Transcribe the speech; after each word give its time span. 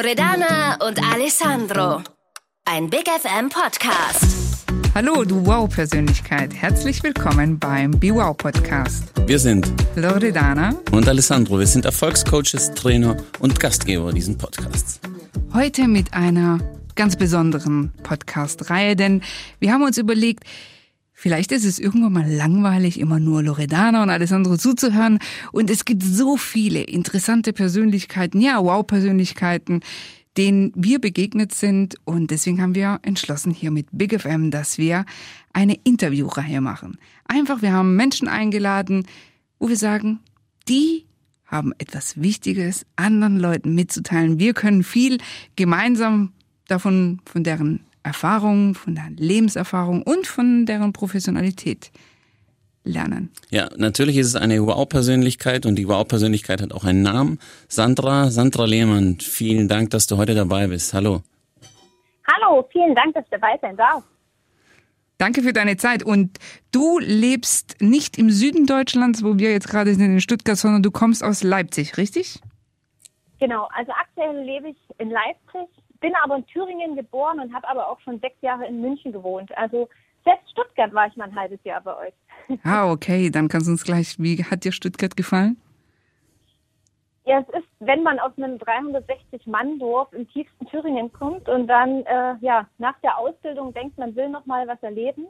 Loredana 0.00 0.76
und 0.86 1.02
Alessandro. 1.12 2.04
Ein 2.64 2.88
Big 2.88 3.08
FM 3.08 3.48
Podcast. 3.48 4.64
Hallo, 4.94 5.24
du 5.24 5.44
Wow-Persönlichkeit. 5.44 6.54
Herzlich 6.54 7.02
willkommen 7.02 7.58
beim 7.58 7.90
Be 7.90 8.14
Wow 8.14 8.36
Podcast. 8.36 9.10
Wir 9.26 9.40
sind 9.40 9.66
Loredana 9.96 10.76
und 10.92 11.08
Alessandro. 11.08 11.58
Wir 11.58 11.66
sind 11.66 11.84
Erfolgscoaches, 11.84 12.74
Trainer 12.74 13.16
und 13.40 13.58
Gastgeber 13.58 14.12
diesen 14.12 14.38
Podcasts. 14.38 15.00
Heute 15.52 15.88
mit 15.88 16.14
einer 16.14 16.60
ganz 16.94 17.16
besonderen 17.16 17.92
Podcast-Reihe, 18.04 18.94
denn 18.94 19.22
wir 19.58 19.72
haben 19.72 19.82
uns 19.82 19.98
überlegt, 19.98 20.44
Vielleicht 21.20 21.50
ist 21.50 21.64
es 21.64 21.80
irgendwann 21.80 22.12
mal 22.12 22.30
langweilig, 22.32 23.00
immer 23.00 23.18
nur 23.18 23.42
Loredana 23.42 24.04
und 24.04 24.08
Alessandro 24.08 24.56
zuzuhören. 24.56 25.18
Und 25.50 25.68
es 25.68 25.84
gibt 25.84 26.04
so 26.04 26.36
viele 26.36 26.80
interessante 26.80 27.52
Persönlichkeiten, 27.52 28.40
ja, 28.40 28.62
Wow-Persönlichkeiten, 28.62 29.80
denen 30.36 30.70
wir 30.76 31.00
begegnet 31.00 31.52
sind. 31.52 31.96
Und 32.04 32.30
deswegen 32.30 32.62
haben 32.62 32.76
wir 32.76 33.00
entschlossen 33.02 33.50
hier 33.50 33.72
mit 33.72 33.88
Big 33.90 34.16
FM, 34.16 34.52
dass 34.52 34.78
wir 34.78 35.06
eine 35.52 35.74
Interviewreihe 35.82 36.60
machen. 36.60 36.98
Einfach, 37.24 37.62
wir 37.62 37.72
haben 37.72 37.96
Menschen 37.96 38.28
eingeladen, 38.28 39.04
wo 39.58 39.68
wir 39.68 39.76
sagen, 39.76 40.20
die 40.68 41.04
haben 41.46 41.72
etwas 41.78 42.22
Wichtiges 42.22 42.86
anderen 42.94 43.40
Leuten 43.40 43.74
mitzuteilen. 43.74 44.38
Wir 44.38 44.54
können 44.54 44.84
viel 44.84 45.18
gemeinsam 45.56 46.32
davon, 46.68 47.20
von 47.24 47.42
deren 47.42 47.80
Erfahrung, 48.08 48.74
von 48.74 48.94
deren 48.94 49.16
Lebenserfahrung 49.16 50.02
und 50.02 50.26
von 50.26 50.66
deren 50.66 50.92
Professionalität 50.92 51.90
lernen. 52.84 53.30
Ja, 53.50 53.68
natürlich 53.76 54.16
ist 54.16 54.28
es 54.28 54.36
eine 54.36 54.66
Wow-Persönlichkeit 54.66 55.66
und 55.66 55.76
die 55.76 55.86
Wow-Persönlichkeit 55.86 56.62
hat 56.62 56.72
auch 56.72 56.84
einen 56.84 57.02
Namen. 57.02 57.38
Sandra, 57.68 58.30
Sandra 58.30 58.64
Lehmann, 58.64 59.18
vielen 59.20 59.68
Dank, 59.68 59.90
dass 59.90 60.06
du 60.06 60.16
heute 60.16 60.34
dabei 60.34 60.66
bist. 60.66 60.94
Hallo. 60.94 61.22
Hallo, 62.26 62.66
vielen 62.72 62.94
Dank, 62.94 63.14
dass 63.14 63.24
ich 63.24 63.30
dabei 63.30 63.58
sein 63.60 63.76
darf. 63.76 64.02
Danke 65.18 65.42
für 65.42 65.52
deine 65.52 65.76
Zeit. 65.76 66.02
Und 66.02 66.38
du 66.70 66.98
lebst 66.98 67.76
nicht 67.80 68.16
im 68.18 68.30
Süden 68.30 68.66
Deutschlands, 68.66 69.22
wo 69.22 69.38
wir 69.38 69.50
jetzt 69.50 69.68
gerade 69.68 69.92
sind 69.94 70.04
in 70.04 70.20
Stuttgart, 70.20 70.56
sondern 70.56 70.82
du 70.82 70.90
kommst 70.90 71.22
aus 71.24 71.42
Leipzig, 71.42 71.96
richtig? 71.98 72.40
Genau, 73.40 73.68
also 73.76 73.92
aktuell 73.92 74.44
lebe 74.44 74.70
ich 74.70 74.76
in 74.98 75.10
Leipzig, 75.10 75.68
bin 76.00 76.14
aber 76.22 76.36
in 76.36 76.46
Thüringen 76.46 76.96
geboren 76.96 77.40
und 77.40 77.54
habe 77.54 77.68
aber 77.68 77.88
auch 77.88 78.00
schon 78.00 78.20
sechs 78.20 78.40
Jahre 78.40 78.66
in 78.66 78.80
München 78.80 79.12
gewohnt. 79.12 79.56
Also 79.56 79.88
selbst 80.24 80.50
Stuttgart 80.50 80.92
war 80.92 81.06
ich 81.06 81.16
mal 81.16 81.24
ein 81.24 81.36
halbes 81.36 81.62
Jahr 81.64 81.80
bei 81.80 81.96
euch. 81.96 82.14
Ah, 82.64 82.90
okay. 82.90 83.30
Dann 83.30 83.48
kannst 83.48 83.66
du 83.66 83.72
uns 83.72 83.84
gleich, 83.84 84.18
wie 84.18 84.42
hat 84.42 84.64
dir 84.64 84.72
Stuttgart 84.72 85.16
gefallen? 85.16 85.60
Ja, 87.24 87.40
es 87.40 87.48
ist, 87.60 87.68
wenn 87.80 88.02
man 88.02 88.18
aus 88.18 88.32
einem 88.38 88.56
360-Mann-Dorf 88.56 90.10
im 90.14 90.26
tiefsten 90.30 90.66
Thüringen 90.66 91.12
kommt 91.12 91.46
und 91.46 91.66
dann 91.66 92.06
äh, 92.06 92.36
ja 92.40 92.66
nach 92.78 92.98
der 93.00 93.18
Ausbildung 93.18 93.74
denkt, 93.74 93.98
man 93.98 94.16
will 94.16 94.30
noch 94.30 94.46
mal 94.46 94.66
was 94.66 94.82
erleben 94.82 95.26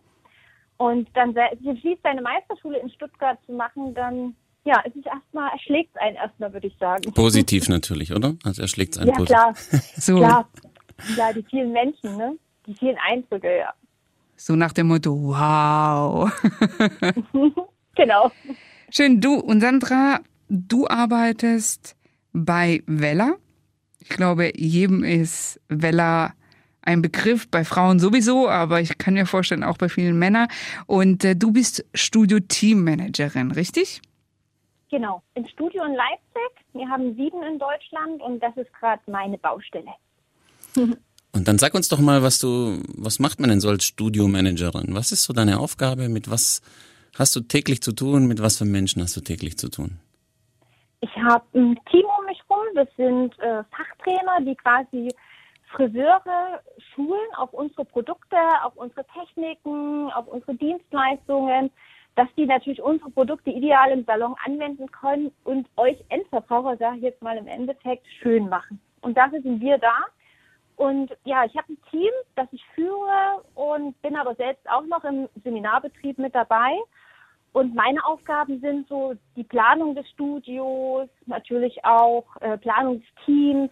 und 0.76 1.08
dann 1.14 1.34
schließt 1.34 2.02
seine 2.04 2.22
Meisterschule 2.22 2.78
in 2.78 2.88
Stuttgart 2.90 3.38
zu 3.46 3.52
machen, 3.52 3.94
dann 3.94 4.36
ja, 4.68 4.82
es 4.84 4.94
ist 4.94 5.06
erstmal, 5.06 5.50
erschlägt 5.52 5.90
es 5.94 6.00
einen 6.02 6.16
erstmal, 6.16 6.52
würde 6.52 6.66
ich 6.66 6.76
sagen. 6.78 7.10
Positiv 7.14 7.68
natürlich, 7.70 8.12
oder? 8.12 8.34
Also 8.44 8.60
erschlägt 8.60 8.94
es 8.94 8.98
einen 8.98 9.08
ja, 9.08 9.16
positiv. 9.16 9.36
Klar. 9.36 9.54
so. 9.96 10.16
klar. 10.18 10.48
Ja, 11.16 11.32
die 11.32 11.42
vielen 11.48 11.72
Menschen, 11.72 12.16
ne? 12.16 12.36
Die 12.66 12.74
vielen 12.74 12.98
Eindrücke, 12.98 13.58
ja. 13.58 13.72
So 14.36 14.56
nach 14.56 14.74
dem 14.74 14.88
Motto, 14.88 15.10
wow. 15.18 16.30
genau. 17.94 18.30
Schön, 18.90 19.20
du 19.22 19.36
und 19.36 19.60
Sandra, 19.60 20.20
du 20.48 20.86
arbeitest 20.86 21.96
bei 22.32 22.82
Vella. 22.86 23.36
Ich 24.00 24.10
glaube, 24.10 24.52
jedem 24.54 25.02
ist 25.02 25.60
Vella 25.68 26.34
ein 26.82 27.00
Begriff, 27.00 27.48
bei 27.48 27.64
Frauen 27.64 28.00
sowieso, 28.00 28.48
aber 28.48 28.80
ich 28.80 28.98
kann 28.98 29.14
mir 29.14 29.26
vorstellen, 29.26 29.64
auch 29.64 29.78
bei 29.78 29.88
vielen 29.88 30.18
Männern. 30.18 30.48
Und 30.86 31.24
äh, 31.24 31.34
du 31.34 31.52
bist 31.52 31.84
Studio-Team-Managerin, 31.94 33.50
richtig? 33.50 34.02
Genau, 34.90 35.22
im 35.34 35.46
Studio 35.46 35.84
in 35.84 35.94
Leipzig. 35.94 36.64
Wir 36.72 36.88
haben 36.88 37.14
sieben 37.14 37.42
in 37.42 37.58
Deutschland 37.58 38.22
und 38.22 38.40
das 38.40 38.56
ist 38.56 38.72
gerade 38.74 39.02
meine 39.06 39.38
Baustelle. 39.38 39.92
Und 41.34 41.46
dann 41.46 41.58
sag 41.58 41.74
uns 41.74 41.88
doch 41.88 42.00
mal, 42.00 42.22
was 42.22 42.38
du, 42.38 42.80
was 42.96 43.18
macht 43.18 43.38
man 43.38 43.50
denn 43.50 43.60
so 43.60 43.68
als 43.68 43.84
Studiomanagerin? 43.84 44.94
Was 44.94 45.12
ist 45.12 45.24
so 45.24 45.32
deine 45.32 45.60
Aufgabe? 45.60 46.08
Mit 46.08 46.30
was 46.30 46.62
hast 47.16 47.36
du 47.36 47.40
täglich 47.40 47.82
zu 47.82 47.92
tun? 47.92 48.26
Mit 48.26 48.42
was 48.42 48.56
für 48.56 48.64
Menschen 48.64 49.02
hast 49.02 49.16
du 49.16 49.20
täglich 49.20 49.58
zu 49.58 49.68
tun? 49.68 50.00
Ich 51.00 51.14
habe 51.16 51.44
ein 51.54 51.78
Team 51.90 52.06
um 52.18 52.24
mich 52.24 52.40
rum. 52.50 52.64
Das 52.74 52.88
sind 52.96 53.38
äh, 53.40 53.62
Fachtrainer, 53.70 54.40
die 54.40 54.56
quasi 54.56 55.10
Friseure 55.70 56.60
schulen 56.94 57.34
auf 57.36 57.52
unsere 57.52 57.84
Produkte, 57.84 58.36
auf 58.64 58.74
unsere 58.76 59.04
Techniken, 59.06 60.10
auf 60.12 60.26
unsere 60.26 60.54
Dienstleistungen 60.54 61.70
dass 62.18 62.26
die 62.36 62.46
natürlich 62.46 62.82
unsere 62.82 63.10
Produkte 63.10 63.50
ideal 63.50 63.92
im 63.92 64.04
Salon 64.04 64.34
anwenden 64.44 64.90
können 64.90 65.30
und 65.44 65.68
euch 65.76 65.96
Endverbraucher, 66.08 66.76
sage 66.76 66.96
ich 66.96 67.02
jetzt 67.04 67.22
mal 67.22 67.36
im 67.36 67.46
Endeffekt, 67.46 68.04
schön 68.20 68.48
machen. 68.48 68.80
Und 69.02 69.16
dafür 69.16 69.40
sind 69.40 69.60
wir 69.60 69.78
da. 69.78 69.94
Und 70.74 71.16
ja, 71.22 71.44
ich 71.44 71.56
habe 71.56 71.72
ein 71.72 71.78
Team, 71.92 72.10
das 72.34 72.48
ich 72.50 72.64
führe 72.74 73.44
und 73.54 74.02
bin 74.02 74.16
aber 74.16 74.34
selbst 74.34 74.68
auch 74.68 74.84
noch 74.86 75.04
im 75.04 75.28
Seminarbetrieb 75.44 76.18
mit 76.18 76.34
dabei. 76.34 76.76
Und 77.52 77.76
meine 77.76 78.04
Aufgaben 78.04 78.58
sind 78.58 78.88
so 78.88 79.14
die 79.36 79.44
Planung 79.44 79.94
des 79.94 80.08
Studios, 80.10 81.08
natürlich 81.26 81.84
auch 81.84 82.24
äh, 82.40 82.58
Planung 82.58 82.98
des 82.98 83.24
Teams, 83.26 83.70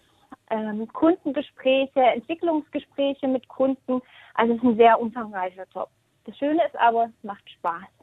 ähm, 0.51 0.87
Kundengespräche, 0.93 1.99
Entwicklungsgespräche 1.99 3.27
mit 3.27 3.45
Kunden. 3.49 4.01
Also 4.35 4.53
es 4.53 4.59
ist 4.59 4.63
ein 4.63 4.77
sehr 4.77 5.01
umfangreicher 5.01 5.65
Job. 5.75 5.89
Das 6.23 6.37
Schöne 6.37 6.65
ist 6.65 6.77
aber, 6.77 7.11
es 7.17 7.23
macht 7.25 7.49
Spaß. 7.49 7.96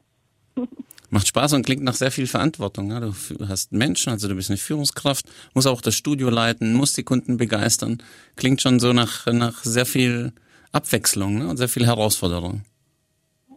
Macht 1.09 1.27
Spaß 1.27 1.53
und 1.53 1.65
klingt 1.65 1.83
nach 1.83 1.93
sehr 1.93 2.11
viel 2.11 2.27
Verantwortung. 2.27 2.87
Ne? 2.87 2.99
Du 2.99 3.47
hast 3.47 3.71
Menschen, 3.71 4.11
also 4.11 4.27
du 4.27 4.35
bist 4.35 4.49
eine 4.49 4.57
Führungskraft, 4.57 5.25
musst 5.53 5.67
auch 5.67 5.81
das 5.81 5.95
Studio 5.95 6.29
leiten, 6.29 6.73
musst 6.73 6.97
die 6.97 7.03
Kunden 7.03 7.37
begeistern. 7.37 8.01
Klingt 8.35 8.61
schon 8.61 8.79
so 8.79 8.91
nach, 8.91 9.25
nach 9.27 9.59
sehr 9.59 9.85
viel 9.85 10.33
Abwechslung 10.71 11.37
ne? 11.37 11.47
und 11.47 11.57
sehr 11.57 11.69
viel 11.69 11.85
Herausforderung. 11.85 12.63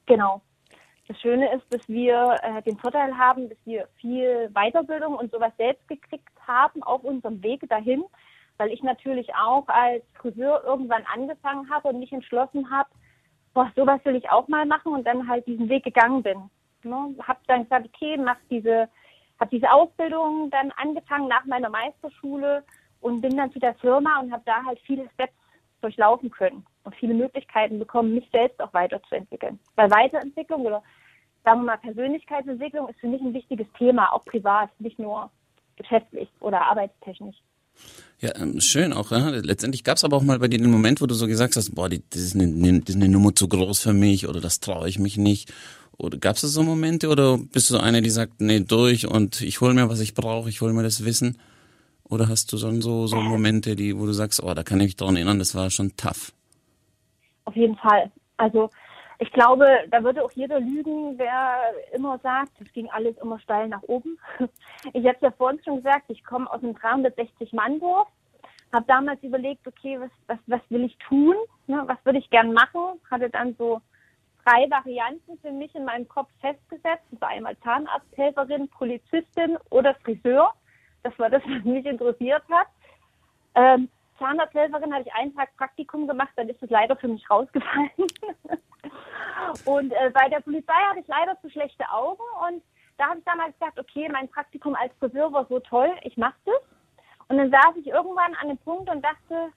Genau. 0.07 0.43
Das 1.09 1.19
Schöne 1.21 1.53
ist, 1.55 1.65
dass 1.71 1.81
wir 1.89 2.37
äh, 2.43 2.63
den 2.63 2.79
Vorteil 2.79 3.17
haben, 3.17 3.49
dass 3.49 3.59
wir 3.65 3.89
viel 3.97 4.51
Weiterbildung 4.53 5.15
und 5.15 5.33
sowas 5.33 5.53
selbst 5.57 5.89
gekriegt 5.89 6.29
haben 6.47 6.83
auf 6.83 7.03
unserem 7.03 7.43
Weg 7.43 7.67
dahin, 7.69 8.05
weil 8.59 8.71
ich 8.71 8.83
natürlich 8.83 9.35
auch 9.35 9.67
als 9.69 10.03
Friseur 10.21 10.63
irgendwann 10.67 11.05
angefangen 11.13 11.69
habe 11.71 11.89
und 11.89 11.99
mich 11.99 12.13
entschlossen 12.13 12.71
habe, 12.71 12.91
boah, 13.55 13.73
sowas 13.75 14.01
will 14.05 14.17
ich 14.17 14.31
auch 14.31 14.49
mal 14.49 14.67
machen 14.67 14.93
und 14.93 15.07
dann 15.07 15.27
halt 15.27 15.47
diesen 15.47 15.69
Weg 15.71 15.85
gegangen 15.85 16.23
bin. 16.23 16.51
Ne? 16.85 17.15
Habe 17.23 17.41
dann 17.47 17.65
gesagt, 17.65 17.89
okay, 17.95 18.17
mach 18.17 18.37
diese, 18.51 18.89
habe 19.41 19.51
diese 19.51 19.71
Ausbildung 19.71 20.51
dann 20.51 20.73
angefangen 20.77 21.29
nach 21.29 21.45
meiner 21.45 21.71
Meisterschule 21.71 22.65
und 23.01 23.21
bin 23.21 23.37
dann 23.37 23.53
zu 23.53 23.59
der 23.59 23.75
Firma 23.75 24.21
und 24.21 24.33
habe 24.33 24.43
da 24.47 24.65
halt 24.65 24.79
viele 24.81 25.09
Steps 25.15 25.35
durchlaufen 25.81 26.31
können 26.31 26.65
und 26.85 26.95
viele 26.97 27.15
Möglichkeiten 27.15 27.79
bekommen, 27.79 28.15
mich 28.15 28.29
selbst 28.33 28.61
auch 28.61 28.73
weiterzuentwickeln. 28.75 29.59
Weil 29.77 29.91
Weiterentwicklung 29.91 30.67
oder 30.67 30.83
sagen 31.45 31.61
wir 31.61 31.67
mal 31.67 31.79
Persönlichkeitsentwicklung 31.79 32.89
ist 32.89 33.01
für 33.01 33.09
mich 33.09 33.21
ein 33.21 33.35
wichtiges 33.35 33.67
Thema, 33.79 34.13
auch 34.13 34.25
privat, 34.25 34.71
nicht 34.81 34.99
nur 34.99 35.31
geschäftlich 35.77 36.29
oder 36.41 36.61
arbeitstechnisch. 36.63 37.37
Ja, 38.21 38.35
ähm, 38.37 38.61
schön 38.61 38.93
auch. 38.93 39.13
Ja. 39.13 39.29
Letztendlich 39.29 39.85
gab 39.85 39.97
es 39.97 40.05
aber 40.05 40.17
auch 40.17 40.23
mal 40.23 40.41
bei 40.41 40.49
dir 40.49 40.59
den 40.59 40.71
Moment, 40.71 41.01
wo 41.01 41.07
du 41.07 41.15
so 41.15 41.29
gesagt 41.29 41.55
hast, 41.55 41.75
boah, 41.75 41.89
das, 41.89 41.99
ist 42.13 42.35
eine, 42.35 42.81
das 42.81 42.97
ist 42.97 42.97
eine 42.97 43.09
Nummer 43.09 43.35
zu 43.35 43.49
groß 43.49 43.81
für 43.81 43.93
mich 43.93 44.27
oder 44.27 44.41
das 44.41 44.59
traue 44.59 44.89
ich 44.89 44.99
mich 44.99 45.17
nicht 45.17 45.53
oder 45.99 46.17
gab 46.19 46.37
es 46.37 46.43
so 46.43 46.63
Momente 46.63 47.09
oder 47.09 47.39
bist 47.39 47.71
du 47.71 47.75
so 47.75 47.81
eine, 47.81 48.01
die 48.03 48.11
sagt, 48.11 48.41
nee, 48.41 48.61
durch 48.61 49.07
und 49.07 49.41
ich 49.41 49.61
hole 49.61 49.75
mir, 49.75 49.89
was 49.89 50.01
ich 50.01 50.15
brauche, 50.15 50.49
ich 50.49 50.61
hole 50.61 50.73
mir 50.73 50.85
das 50.85 51.05
Wissen? 51.05 51.39
Oder 52.09 52.29
hast 52.29 52.53
du 52.53 52.57
schon 52.57 52.81
so, 52.81 53.07
so 53.07 53.17
Momente, 53.17 53.77
die, 53.77 53.99
wo 53.99 54.07
du 54.07 54.13
sagst, 54.13 54.43
oh, 54.43 54.55
da 54.55 54.63
kann 54.63 54.81
ich 54.81 54.87
mich 54.87 54.97
daran 54.97 55.17
erinnern, 55.17 55.39
das 55.39 55.55
war 55.55 55.69
schon 55.71 55.95
tough? 55.97 56.33
Auf 57.45 57.55
jeden 57.57 57.77
Fall. 57.77 58.11
Also 58.37 58.71
ich 59.19 59.31
glaube, 59.33 59.67
da 59.91 60.03
würde 60.05 60.25
auch 60.25 60.31
jeder 60.33 60.61
lügen, 60.61 61.19
wer 61.19 61.57
immer 61.93 62.19
sagt, 62.21 62.53
es 62.61 62.73
ging 62.73 62.89
alles 62.91 63.17
immer 63.19 63.39
steil 63.41 63.69
nach 63.69 63.83
oben. 63.83 64.19
Ich 64.93 65.05
habe 65.07 65.19
ja 65.21 65.33
vorhin 65.33 65.61
schon 65.65 65.79
gesagt, 65.79 66.05
ich 66.07 66.23
komme 66.23 66.49
aus 66.49 66.63
einem 66.63 66.77
360-Mann-Dorf, 66.77 68.07
habe 68.73 68.85
damals 68.87 69.21
überlegt, 69.25 69.67
okay, 69.67 69.99
was, 69.99 70.11
was, 70.29 70.39
was 70.47 70.61
will 70.69 70.85
ich 70.85 70.97
tun, 71.09 71.35
ne, 71.67 71.83
was 71.87 71.99
würde 72.05 72.21
ich 72.21 72.31
gern 72.31 72.53
machen, 72.53 73.01
hatte 73.11 73.29
dann 73.29 73.57
so 73.59 73.81
drei 74.49 74.71
Varianten 74.71 75.39
für 75.39 75.51
mich 75.51 75.75
in 75.75 75.85
meinem 75.85 76.09
Kopf 76.09 76.29
festgesetzt. 76.41 77.05
Das 77.11 77.21
war 77.21 77.29
einmal 77.29 77.57
Zahnarzthelferin, 77.59 78.69
Polizistin 78.69 79.59
oder 79.71 79.95
Friseur. 79.97 80.53
Das 81.03 81.19
war 81.19 81.31
das, 81.31 81.43
was 81.47 81.65
mich 81.65 81.85
interessiert 81.85 82.43
hat. 82.51 82.69
Ähm, 83.55 83.89
Zahnarzthelferin 84.19 84.93
hatte 84.93 85.09
ich 85.09 85.15
einen 85.15 85.35
Tag 85.35 85.55
Praktikum 85.57 86.09
gemacht, 86.09 86.31
dann 86.37 86.49
ist 86.49 86.63
es 86.63 86.71
leider 86.71 86.97
für 86.97 87.09
mich 87.09 87.29
rausgefallen. 87.31 87.91
und 89.65 89.93
äh, 89.93 90.11
bei 90.13 90.29
der 90.29 90.41
Polizei 90.41 90.73
hatte 90.89 91.01
ich 91.01 91.07
leider 91.07 91.41
zu 91.41 91.51
schlechte 91.51 91.89
Augen 91.91 92.23
und 92.49 92.63
da 92.97 93.11
habe 93.11 93.19
ich 93.21 93.25
damals 93.25 93.53
gesagt, 93.59 93.79
okay, 93.79 94.09
mein 94.11 94.29
Praktikum 94.29 94.75
als 94.75 94.93
Friseur 94.99 95.33
war 95.33 95.47
so 95.47 95.61
toll, 95.61 95.91
ich 96.03 96.17
mache 96.17 96.35
das. 96.45 96.61
Und 97.29 97.37
dann 97.37 97.51
saß 97.51 97.77
ich 97.77 97.87
irgendwann 97.87 98.35
an 98.35 98.49
dem 98.49 98.59
Punkt 98.59 98.91
und 98.91 99.05
dachte, 99.05 99.53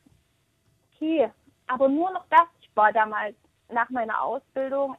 okay, 0.93 1.31
aber 1.67 1.89
nur 1.89 2.11
noch 2.11 2.25
das. 2.29 2.47
Ich 2.61 2.69
war 2.75 2.93
damals 2.93 3.35
nach 3.71 3.89
meiner 3.89 4.21
Ausbildung 4.21 4.95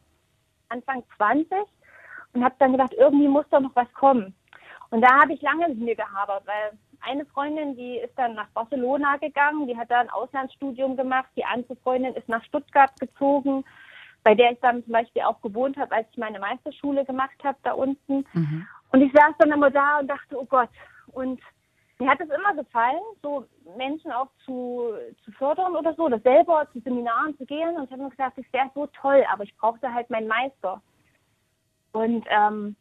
Anfang 0.68 1.02
20 1.16 1.56
und 2.32 2.44
habe 2.44 2.54
dann 2.58 2.72
gedacht, 2.72 2.94
irgendwie 2.94 3.28
muss 3.28 3.46
doch 3.50 3.60
noch 3.60 3.76
was 3.76 3.92
kommen. 3.94 4.34
Und 4.90 5.02
da 5.02 5.20
habe 5.20 5.32
ich 5.32 5.42
lange 5.42 5.68
mit 5.68 5.78
mir 5.78 5.96
gehabert, 5.96 6.42
weil 6.46 6.78
eine 7.00 7.24
Freundin, 7.26 7.76
die 7.76 7.98
ist 7.98 8.16
dann 8.16 8.34
nach 8.34 8.48
Barcelona 8.50 9.16
gegangen, 9.16 9.66
die 9.66 9.76
hat 9.76 9.90
da 9.90 10.00
ein 10.00 10.10
Auslandsstudium 10.10 10.96
gemacht. 10.96 11.28
Die 11.36 11.44
andere 11.44 11.76
Freundin 11.76 12.14
ist 12.14 12.28
nach 12.28 12.44
Stuttgart 12.44 12.92
gezogen, 13.00 13.64
bei 14.22 14.34
der 14.34 14.52
ich 14.52 14.60
dann 14.60 14.84
zum 14.84 14.92
Beispiel 14.92 15.22
auch 15.22 15.40
gewohnt 15.40 15.76
habe, 15.76 15.94
als 15.94 16.06
ich 16.10 16.18
meine 16.18 16.38
Meisterschule 16.38 17.04
gemacht 17.04 17.36
habe 17.42 17.58
da 17.64 17.72
unten. 17.72 18.24
Mhm. 18.32 18.66
Und 18.92 19.02
ich 19.02 19.12
saß 19.12 19.34
dann 19.38 19.50
immer 19.50 19.70
da 19.70 19.98
und 19.98 20.08
dachte, 20.08 20.38
oh 20.38 20.44
Gott. 20.44 20.70
Und 21.08 21.40
mir 22.02 22.10
hat 22.10 22.20
es 22.20 22.28
immer 22.28 22.54
gefallen, 22.54 23.00
so 23.22 23.44
Menschen 23.76 24.10
auch 24.10 24.28
zu, 24.44 24.92
zu 25.24 25.32
fördern 25.32 25.76
oder 25.76 25.94
so, 25.94 26.04
oder 26.04 26.18
selber 26.20 26.66
zu 26.72 26.80
Seminaren 26.80 27.36
zu 27.38 27.46
gehen. 27.46 27.76
Und 27.76 27.84
ich 27.84 27.92
habe 27.92 28.02
mir 28.02 28.10
gesagt, 28.10 28.38
das 28.38 28.44
wäre 28.52 28.70
so 28.74 28.86
toll, 28.88 29.24
aber 29.32 29.44
ich 29.44 29.56
brauchte 29.56 29.92
halt 29.92 30.10
meinen 30.10 30.26
Meister. 30.26 30.82
Und 31.92 32.24
ähm, 32.28 32.74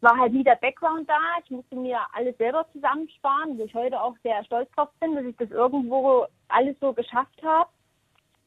war 0.00 0.18
halt 0.18 0.32
nie 0.32 0.44
der 0.44 0.56
Background 0.56 1.08
da. 1.08 1.20
Ich 1.44 1.50
musste 1.50 1.76
mir 1.76 2.00
alles 2.12 2.36
selber 2.36 2.66
zusammensparen, 2.72 3.56
wo 3.56 3.64
ich 3.64 3.74
heute 3.74 4.00
auch 4.00 4.16
sehr 4.22 4.44
stolz 4.44 4.70
drauf 4.72 4.90
bin, 5.00 5.14
dass 5.14 5.24
ich 5.24 5.36
das 5.36 5.50
irgendwo 5.50 6.26
alles 6.48 6.76
so 6.80 6.92
geschafft 6.92 7.42
habe. 7.42 7.70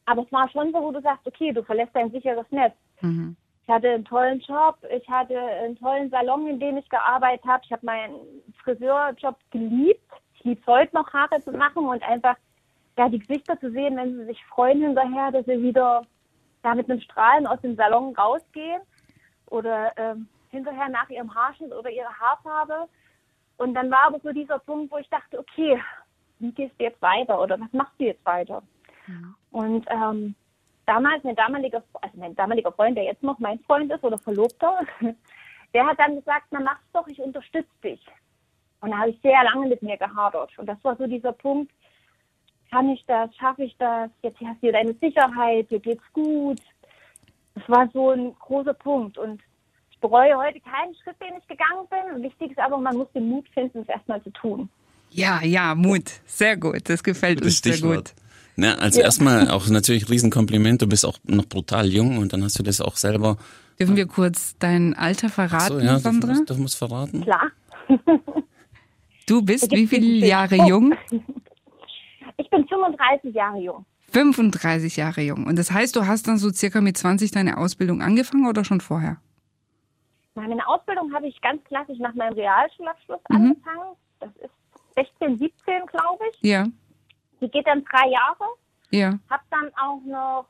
Aber 0.04 0.22
es 0.22 0.30
war 0.30 0.48
schon 0.50 0.70
so, 0.72 0.80
wo 0.80 0.92
du 0.92 1.00
sagst, 1.00 1.26
okay, 1.26 1.52
du 1.52 1.64
verlässt 1.64 1.94
dein 1.94 2.12
sicheres 2.12 2.46
Netz. 2.50 2.74
Mhm. 3.00 3.36
Ich 3.62 3.68
hatte 3.68 3.90
einen 3.90 4.04
tollen 4.04 4.38
Job, 4.40 4.78
ich 4.96 5.08
hatte 5.08 5.36
einen 5.36 5.76
tollen 5.76 6.08
Salon, 6.10 6.46
in 6.46 6.60
dem 6.60 6.76
ich 6.76 6.88
gearbeitet 6.88 7.44
habe. 7.44 7.62
Ich 7.64 7.72
habe 7.72 7.84
meinen 7.84 8.14
Friseurjob 8.66 9.36
geliebt. 9.50 10.12
Ich 10.34 10.44
liebe 10.44 10.60
es 10.60 10.66
heute 10.66 10.94
noch, 10.94 11.12
Haare 11.12 11.40
zu 11.40 11.52
machen 11.52 11.86
und 11.86 12.02
einfach 12.02 12.36
ja, 12.98 13.08
die 13.08 13.20
Gesichter 13.20 13.58
zu 13.60 13.70
sehen, 13.70 13.96
wenn 13.96 14.18
sie 14.18 14.24
sich 14.24 14.44
freuen 14.46 14.80
hinterher, 14.80 15.30
dass 15.30 15.46
sie 15.46 15.62
wieder 15.62 16.02
ja, 16.64 16.74
mit 16.74 16.90
einem 16.90 17.00
Strahlen 17.00 17.46
aus 17.46 17.60
dem 17.60 17.76
Salon 17.76 18.14
rausgehen 18.16 18.82
oder 19.46 19.92
ähm, 19.96 20.28
hinterher 20.50 20.88
nach 20.88 21.08
ihrem 21.08 21.32
Haarschnitt 21.32 21.72
oder 21.72 21.90
ihrer 21.90 22.12
Haarfarbe. 22.18 22.88
Und 23.58 23.74
dann 23.74 23.90
war 23.90 24.08
aber 24.08 24.18
so 24.20 24.32
dieser 24.32 24.58
Punkt, 24.58 24.90
wo 24.90 24.98
ich 24.98 25.08
dachte, 25.08 25.38
okay, 25.38 25.80
wie 26.40 26.52
gehst 26.52 26.74
du 26.78 26.84
jetzt 26.84 27.00
weiter 27.00 27.40
oder 27.40 27.60
was 27.60 27.72
machst 27.72 27.94
du 27.98 28.04
jetzt 28.04 28.24
weiter? 28.26 28.62
Mhm. 29.06 29.34
Und 29.50 29.86
ähm, 29.90 30.34
damals 30.86 31.22
mein 31.22 31.36
damaliger, 31.36 31.82
also 32.00 32.18
mein 32.18 32.34
damaliger 32.34 32.72
Freund, 32.72 32.96
der 32.96 33.04
jetzt 33.04 33.22
noch 33.22 33.38
mein 33.38 33.60
Freund 33.60 33.92
ist 33.92 34.02
oder 34.02 34.18
Verlobter, 34.18 34.80
der 35.74 35.86
hat 35.86 35.98
dann 35.98 36.16
gesagt, 36.16 36.46
na 36.50 36.60
mach's 36.60 36.84
doch, 36.92 37.06
ich 37.08 37.20
unterstütze 37.20 37.70
dich. 37.82 38.04
Und 38.80 38.90
da 38.90 38.98
habe 38.98 39.10
ich 39.10 39.20
sehr 39.22 39.42
lange 39.44 39.68
mit 39.68 39.82
mir 39.82 39.96
gehadert. 39.96 40.50
Und 40.58 40.66
das 40.66 40.78
war 40.82 40.96
so 40.96 41.06
dieser 41.06 41.32
Punkt, 41.32 41.72
kann 42.70 42.88
ich 42.90 43.04
das, 43.06 43.34
schaffe 43.36 43.64
ich 43.64 43.76
das, 43.78 44.10
jetzt 44.22 44.38
hast 44.40 44.62
du 44.62 44.72
deine 44.72 44.94
Sicherheit, 45.00 45.70
dir 45.70 45.80
geht's 45.80 46.02
gut. 46.12 46.60
Das 47.54 47.68
war 47.68 47.88
so 47.92 48.10
ein 48.10 48.34
großer 48.38 48.74
Punkt. 48.74 49.18
Und 49.18 49.40
ich 49.90 49.98
bereue 50.00 50.36
heute 50.36 50.60
keinen 50.60 50.94
Schritt, 50.96 51.16
den 51.20 51.38
ich 51.38 51.46
gegangen 51.46 51.86
bin. 51.88 52.22
Wichtig 52.22 52.50
ist 52.50 52.58
aber, 52.58 52.76
man 52.78 52.96
muss 52.96 53.10
den 53.12 53.28
Mut 53.28 53.48
finden, 53.54 53.80
es 53.80 53.88
erstmal 53.88 54.22
zu 54.22 54.30
tun. 54.30 54.68
Ja, 55.10 55.40
ja, 55.42 55.74
Mut. 55.74 56.20
Sehr 56.26 56.56
gut. 56.56 56.88
Das 56.88 57.02
gefällt 57.02 57.40
das 57.40 57.46
uns 57.46 57.62
sehr 57.62 57.78
gut. 57.78 58.12
Ne, 58.56 58.78
als 58.78 58.96
ja. 58.96 59.04
erstmal 59.04 59.50
auch 59.50 59.68
natürlich 59.68 60.08
Riesenkompliment. 60.08 60.80
Du 60.80 60.86
bist 60.86 61.04
auch 61.04 61.18
noch 61.24 61.46
brutal 61.46 61.86
jung 61.86 62.18
und 62.18 62.32
dann 62.32 62.42
hast 62.42 62.58
du 62.58 62.62
das 62.62 62.80
auch 62.80 62.96
selber. 62.96 63.36
Dürfen 63.78 63.96
wir 63.96 64.06
kurz 64.06 64.56
dein 64.58 64.94
Alter 64.94 65.28
verraten, 65.28 65.80
so, 65.80 65.80
ja, 65.80 65.98
Sandra? 65.98 66.32
Du 66.32 66.38
musst, 66.38 66.58
musst 66.58 66.78
verraten. 66.78 67.22
Klar. 67.22 67.50
du 69.26 69.42
bist 69.42 69.70
wie 69.72 69.86
viele 69.86 70.26
Jahre 70.26 70.56
jung? 70.56 70.94
Ich 72.36 72.50
bin 72.50 72.66
35 72.66 73.34
Jahre 73.34 73.58
jung. 73.58 73.84
35 74.12 74.96
Jahre 74.96 75.20
jung. 75.20 75.46
Und 75.46 75.58
das 75.58 75.70
heißt, 75.70 75.94
du 75.96 76.06
hast 76.06 76.28
dann 76.28 76.38
so 76.38 76.50
circa 76.50 76.80
mit 76.80 76.96
20 76.96 77.32
deine 77.32 77.58
Ausbildung 77.58 78.02
angefangen 78.02 78.46
oder 78.46 78.64
schon 78.64 78.80
vorher? 78.80 79.18
Meine 80.34 80.66
Ausbildung 80.68 81.12
habe 81.14 81.26
ich 81.26 81.40
ganz 81.40 81.64
klassisch 81.64 81.98
nach 81.98 82.14
meinem 82.14 82.34
Realschulabschluss 82.34 83.20
mhm. 83.28 83.36
angefangen. 83.36 83.96
Das 84.20 84.30
ist 84.36 84.50
16, 84.96 85.38
17, 85.38 85.86
glaube 85.86 86.24
ich. 86.32 86.38
Ja. 86.48 86.66
Die 87.40 87.48
geht 87.48 87.66
dann 87.66 87.84
drei 87.84 88.08
Jahre. 88.08 88.44
Ja. 88.90 89.18
Habe 89.28 89.42
dann 89.50 89.70
auch 89.74 90.00
noch 90.06 90.46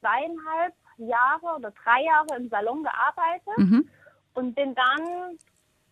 zweieinhalb 0.00 0.74
Jahre 0.98 1.56
oder 1.56 1.72
drei 1.82 2.04
Jahre 2.04 2.40
im 2.40 2.48
Salon 2.48 2.82
gearbeitet 2.82 3.58
mhm. 3.58 3.88
und 4.34 4.54
bin 4.54 4.74
dann, 4.74 5.38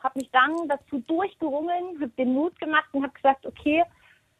habe 0.02 0.18
mich 0.18 0.30
dann 0.30 0.68
dazu 0.68 0.98
durchgerungen, 1.06 2.00
habe 2.00 2.12
den 2.18 2.34
Mut 2.34 2.58
gemacht 2.58 2.88
und 2.92 3.02
habe 3.02 3.12
gesagt, 3.12 3.46
okay, 3.46 3.82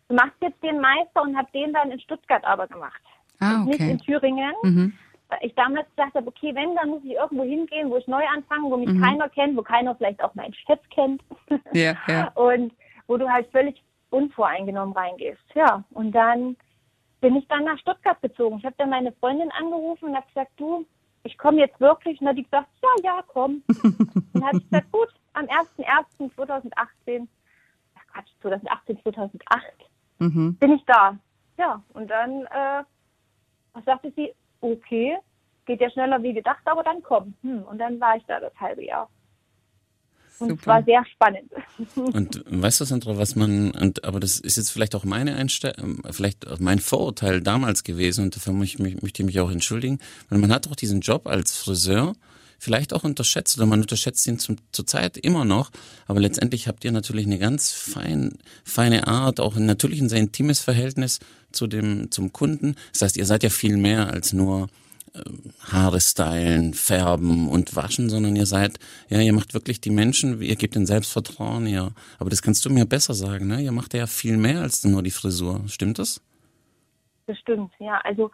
du 0.08 0.14
machst 0.14 0.36
jetzt 0.40 0.62
den 0.62 0.80
Meister 0.80 1.22
und 1.22 1.36
habe 1.36 1.48
den 1.52 1.72
dann 1.72 1.90
in 1.90 2.00
Stuttgart 2.00 2.44
aber 2.44 2.66
gemacht. 2.66 3.00
Ah, 3.40 3.62
okay. 3.62 3.70
Nicht 3.70 3.80
in 3.80 3.98
Thüringen. 3.98 4.54
Mhm. 4.62 4.92
Ich 5.42 5.54
damals 5.54 5.88
gesagt 5.90 6.14
habe, 6.14 6.26
okay, 6.26 6.52
wenn, 6.54 6.74
dann 6.74 6.90
muss 6.90 7.04
ich 7.04 7.12
irgendwo 7.12 7.44
hingehen, 7.44 7.88
wo 7.88 7.96
ich 7.96 8.06
neu 8.08 8.26
anfange, 8.34 8.68
wo 8.68 8.76
mich 8.76 8.88
mhm. 8.88 9.00
keiner 9.00 9.28
kennt, 9.28 9.56
wo 9.56 9.62
keiner 9.62 9.94
vielleicht 9.94 10.22
auch 10.22 10.34
meinen 10.34 10.54
Chef 10.54 10.80
kennt. 10.90 11.22
Ja, 11.72 11.96
ja. 12.08 12.28
Und 12.34 12.72
wo 13.06 13.16
du 13.16 13.28
halt 13.28 13.50
völlig 13.52 13.82
unvoreingenommen 14.10 14.94
reingehst. 14.94 15.42
Ja, 15.54 15.84
und 15.90 16.12
dann 16.12 16.56
bin 17.20 17.36
ich 17.36 17.46
dann 17.48 17.64
nach 17.64 17.78
Stuttgart 17.78 18.20
gezogen. 18.22 18.58
Ich 18.58 18.64
habe 18.64 18.74
dann 18.78 18.90
meine 18.90 19.12
Freundin 19.12 19.50
angerufen 19.52 20.10
und 20.10 20.16
habe 20.16 20.26
gesagt, 20.26 20.52
du, 20.56 20.86
ich 21.24 21.36
komme 21.38 21.58
jetzt 21.58 21.80
wirklich. 21.80 22.20
Und 22.20 22.26
dann 22.26 22.36
hat 22.36 22.38
die 22.38 22.44
gesagt, 22.44 22.68
ja, 22.82 22.88
ja, 23.04 23.24
komm. 23.26 23.62
und 23.82 24.26
dann 24.32 24.44
habe 24.44 24.58
ich 24.58 24.64
gesagt, 24.64 24.92
gut, 24.92 25.08
am 25.32 25.46
1.1.2018, 25.46 27.28
ach 27.94 28.12
Quatsch, 28.12 28.28
2018, 28.42 29.02
2008, 29.02 29.62
mhm. 30.18 30.56
bin 30.56 30.72
ich 30.72 30.84
da. 30.86 31.16
Ja, 31.58 31.82
und 31.92 32.08
dann 32.08 32.46
äh, 32.46 32.82
sagte 33.84 34.12
sie, 34.16 34.32
okay, 34.60 35.18
geht 35.66 35.80
ja 35.80 35.90
schneller 35.90 36.22
wie 36.22 36.32
gedacht, 36.32 36.62
aber 36.64 36.82
dann 36.82 37.02
komm. 37.02 37.34
Hm, 37.42 37.62
und 37.62 37.78
dann 37.78 38.00
war 38.00 38.16
ich 38.16 38.24
da 38.26 38.40
das 38.40 38.54
halbe 38.58 38.84
Jahr. 38.84 39.08
Und 40.38 40.58
es 40.58 40.66
war 40.66 40.82
sehr 40.82 41.04
spannend. 41.04 41.52
Und 41.96 42.42
weißt 42.46 42.80
du, 42.80 42.84
Sandra, 42.86 43.18
was 43.18 43.36
man, 43.36 43.72
und, 43.72 44.04
aber 44.04 44.20
das 44.20 44.40
ist 44.40 44.56
jetzt 44.56 44.70
vielleicht 44.70 44.94
auch 44.94 45.04
meine 45.04 45.36
Einstellung, 45.36 46.00
vielleicht 46.10 46.48
auch 46.48 46.58
mein 46.60 46.78
Vorurteil 46.78 47.42
damals 47.42 47.84
gewesen 47.84 48.24
und 48.24 48.36
dafür 48.36 48.54
möchte 48.54 48.82
ich, 48.82 49.02
möchte 49.02 49.22
ich 49.22 49.26
mich 49.26 49.38
auch 49.40 49.50
entschuldigen, 49.50 49.98
weil 50.30 50.38
man 50.38 50.50
hat 50.50 50.64
doch 50.64 50.76
diesen 50.76 51.02
Job 51.02 51.26
als 51.26 51.58
Friseur 51.58 52.14
vielleicht 52.60 52.92
auch 52.92 53.02
unterschätzt 53.02 53.56
oder 53.56 53.66
man 53.66 53.80
unterschätzt 53.80 54.26
ihn 54.26 54.38
zum, 54.38 54.56
Zeit 54.72 55.16
immer 55.16 55.44
noch, 55.44 55.70
aber 56.06 56.20
letztendlich 56.20 56.68
habt 56.68 56.84
ihr 56.84 56.92
natürlich 56.92 57.26
eine 57.26 57.38
ganz 57.38 57.72
fein, 57.72 58.38
feine 58.64 59.08
Art, 59.08 59.40
auch 59.40 59.56
natürlich 59.56 60.00
ein 60.00 60.08
sehr 60.08 60.20
intimes 60.20 60.60
Verhältnis 60.60 61.18
zu 61.52 61.66
dem, 61.66 62.10
zum 62.10 62.32
Kunden. 62.32 62.76
Das 62.92 63.02
heißt, 63.02 63.16
ihr 63.16 63.26
seid 63.26 63.42
ja 63.42 63.50
viel 63.50 63.76
mehr 63.76 64.10
als 64.10 64.32
nur 64.32 64.68
Haare 65.60 66.00
stylen, 66.00 66.72
färben 66.72 67.48
und 67.48 67.74
waschen, 67.74 68.08
sondern 68.08 68.36
ihr 68.36 68.46
seid, 68.46 68.78
ja, 69.08 69.20
ihr 69.20 69.32
macht 69.32 69.54
wirklich 69.54 69.80
die 69.80 69.90
Menschen, 69.90 70.40
ihr 70.40 70.54
gebt 70.54 70.76
ihnen 70.76 70.86
Selbstvertrauen, 70.86 71.66
ja. 71.66 71.90
Aber 72.18 72.30
das 72.30 72.42
kannst 72.42 72.64
du 72.64 72.70
mir 72.70 72.86
besser 72.86 73.14
sagen, 73.14 73.48
ne? 73.48 73.60
Ihr 73.60 73.72
macht 73.72 73.92
ja 73.94 74.06
viel 74.06 74.36
mehr 74.36 74.60
als 74.60 74.84
nur 74.84 75.02
die 75.02 75.10
Frisur. 75.10 75.64
Stimmt 75.66 75.98
das? 75.98 76.22
Das 77.26 77.36
stimmt, 77.38 77.72
ja. 77.80 78.00
Also 78.04 78.30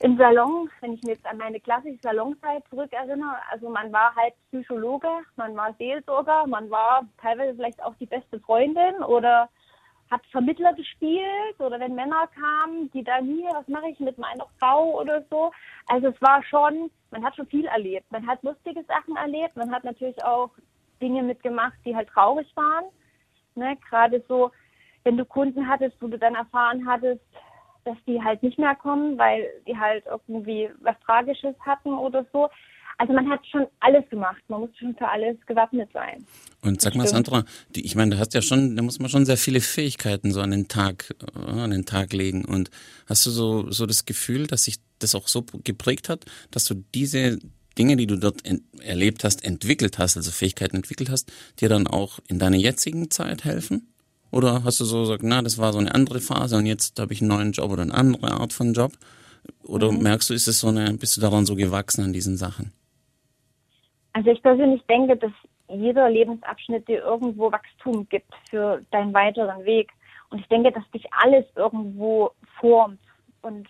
im 0.00 0.16
Salon, 0.16 0.70
wenn 0.80 0.94
ich 0.94 1.02
mir 1.02 1.12
jetzt 1.12 1.26
an 1.26 1.36
meine 1.36 1.60
klassische 1.60 2.00
Salonzeit 2.02 2.64
zurückerinnere, 2.70 3.36
also 3.50 3.68
man 3.68 3.92
war 3.92 4.14
halt 4.16 4.32
Psychologe, 4.48 5.08
man 5.36 5.54
war 5.56 5.74
Seelsorger, 5.74 6.46
man 6.46 6.70
war 6.70 7.06
teilweise 7.20 7.54
vielleicht 7.54 7.82
auch 7.82 7.94
die 7.96 8.06
beste 8.06 8.40
Freundin 8.40 9.02
oder 9.02 9.50
hat 10.10 10.24
Vermittler 10.32 10.72
gespielt 10.72 11.58
oder 11.58 11.78
wenn 11.78 11.94
Männer 11.94 12.28
kamen, 12.34 12.90
die 12.92 13.04
dann 13.04 13.26
hier, 13.26 13.50
was 13.52 13.68
mache 13.68 13.90
ich 13.90 14.00
mit 14.00 14.16
meiner 14.16 14.46
Frau 14.58 14.98
oder 15.00 15.22
so. 15.30 15.52
Also 15.86 16.08
es 16.08 16.22
war 16.22 16.42
schon, 16.44 16.90
man 17.10 17.22
hat 17.22 17.36
schon 17.36 17.46
viel 17.46 17.66
erlebt. 17.66 18.10
Man 18.10 18.26
hat 18.26 18.42
lustige 18.42 18.82
Sachen 18.84 19.16
erlebt, 19.16 19.54
man 19.56 19.70
hat 19.70 19.84
natürlich 19.84 20.22
auch 20.24 20.50
Dinge 21.00 21.22
mitgemacht, 21.22 21.76
die 21.84 21.94
halt 21.94 22.08
traurig 22.08 22.50
waren. 22.56 22.86
Ne? 23.54 23.76
Gerade 23.88 24.24
so, 24.26 24.50
wenn 25.04 25.16
du 25.16 25.24
Kunden 25.24 25.68
hattest, 25.68 25.96
wo 26.00 26.08
du 26.08 26.18
dann 26.18 26.34
erfahren 26.34 26.86
hattest, 26.86 27.22
dass 27.84 27.96
die 28.06 28.22
halt 28.22 28.42
nicht 28.42 28.58
mehr 28.58 28.74
kommen, 28.74 29.18
weil 29.18 29.48
die 29.66 29.76
halt 29.76 30.04
irgendwie 30.06 30.68
was 30.80 30.98
Tragisches 31.06 31.54
hatten 31.60 31.92
oder 31.92 32.26
so. 32.32 32.48
Also 32.98 33.14
man 33.14 33.30
hat 33.30 33.40
schon 33.46 33.66
alles 33.80 34.06
gemacht. 34.10 34.42
Man 34.48 34.60
muss 34.60 34.70
schon 34.78 34.94
für 34.94 35.08
alles 35.08 35.36
gewappnet 35.46 35.88
sein. 35.94 36.22
Und 36.60 36.82
sag 36.82 36.94
mal, 36.94 37.06
Sandra, 37.06 37.44
die, 37.74 37.86
ich 37.86 37.96
meine, 37.96 38.14
du 38.14 38.18
hast 38.18 38.34
ja 38.34 38.42
schon, 38.42 38.76
da 38.76 38.82
muss 38.82 38.98
man 38.98 39.08
schon 39.08 39.24
sehr 39.24 39.38
viele 39.38 39.62
Fähigkeiten 39.62 40.32
so 40.32 40.42
an 40.42 40.50
den 40.50 40.68
Tag, 40.68 41.14
äh, 41.34 41.38
an 41.38 41.70
den 41.70 41.86
Tag 41.86 42.12
legen. 42.12 42.44
Und 42.44 42.70
hast 43.06 43.24
du 43.24 43.30
so, 43.30 43.70
so 43.70 43.86
das 43.86 44.04
Gefühl, 44.04 44.46
dass 44.46 44.64
sich 44.64 44.76
das 44.98 45.14
auch 45.14 45.28
so 45.28 45.46
geprägt 45.64 46.10
hat, 46.10 46.26
dass 46.50 46.66
du 46.66 46.74
diese 46.94 47.38
Dinge, 47.78 47.96
die 47.96 48.06
du 48.06 48.16
dort 48.16 48.42
erlebt 48.82 49.24
hast, 49.24 49.44
entwickelt 49.44 49.98
hast, 49.98 50.18
also 50.18 50.30
Fähigkeiten 50.30 50.76
entwickelt 50.76 51.08
hast, 51.08 51.32
dir 51.60 51.70
dann 51.70 51.86
auch 51.86 52.18
in 52.28 52.38
deiner 52.38 52.58
jetzigen 52.58 53.10
Zeit 53.10 53.44
helfen? 53.44 53.89
Oder 54.32 54.64
hast 54.64 54.80
du 54.80 54.84
so 54.84 55.00
gesagt, 55.00 55.22
na, 55.22 55.42
das 55.42 55.58
war 55.58 55.72
so 55.72 55.78
eine 55.78 55.94
andere 55.94 56.20
Phase 56.20 56.56
und 56.56 56.66
jetzt 56.66 56.98
habe 57.00 57.12
ich 57.12 57.20
einen 57.20 57.30
neuen 57.30 57.52
Job 57.52 57.70
oder 57.70 57.82
eine 57.82 57.94
andere 57.94 58.30
Art 58.30 58.52
von 58.52 58.72
Job? 58.72 58.92
Oder 59.64 59.90
mhm. 59.90 60.02
merkst 60.02 60.30
du, 60.30 60.34
ist 60.34 60.46
es 60.46 60.60
so 60.60 60.68
eine, 60.68 60.92
bist 60.94 61.16
du 61.16 61.20
daran 61.20 61.46
so 61.46 61.56
gewachsen 61.56 62.04
an 62.04 62.12
diesen 62.12 62.36
Sachen? 62.36 62.72
Also 64.12 64.30
ich 64.30 64.42
persönlich 64.42 64.82
denke, 64.88 65.16
dass 65.16 65.32
jeder 65.68 66.10
Lebensabschnitt 66.10 66.88
dir 66.88 67.02
irgendwo 67.02 67.50
Wachstum 67.50 68.08
gibt 68.08 68.32
für 68.48 68.82
deinen 68.90 69.14
weiteren 69.14 69.64
Weg. 69.64 69.90
Und 70.30 70.40
ich 70.40 70.48
denke, 70.48 70.72
dass 70.72 70.88
dich 70.90 71.04
alles 71.12 71.44
irgendwo 71.56 72.32
formt 72.60 73.00
und 73.42 73.68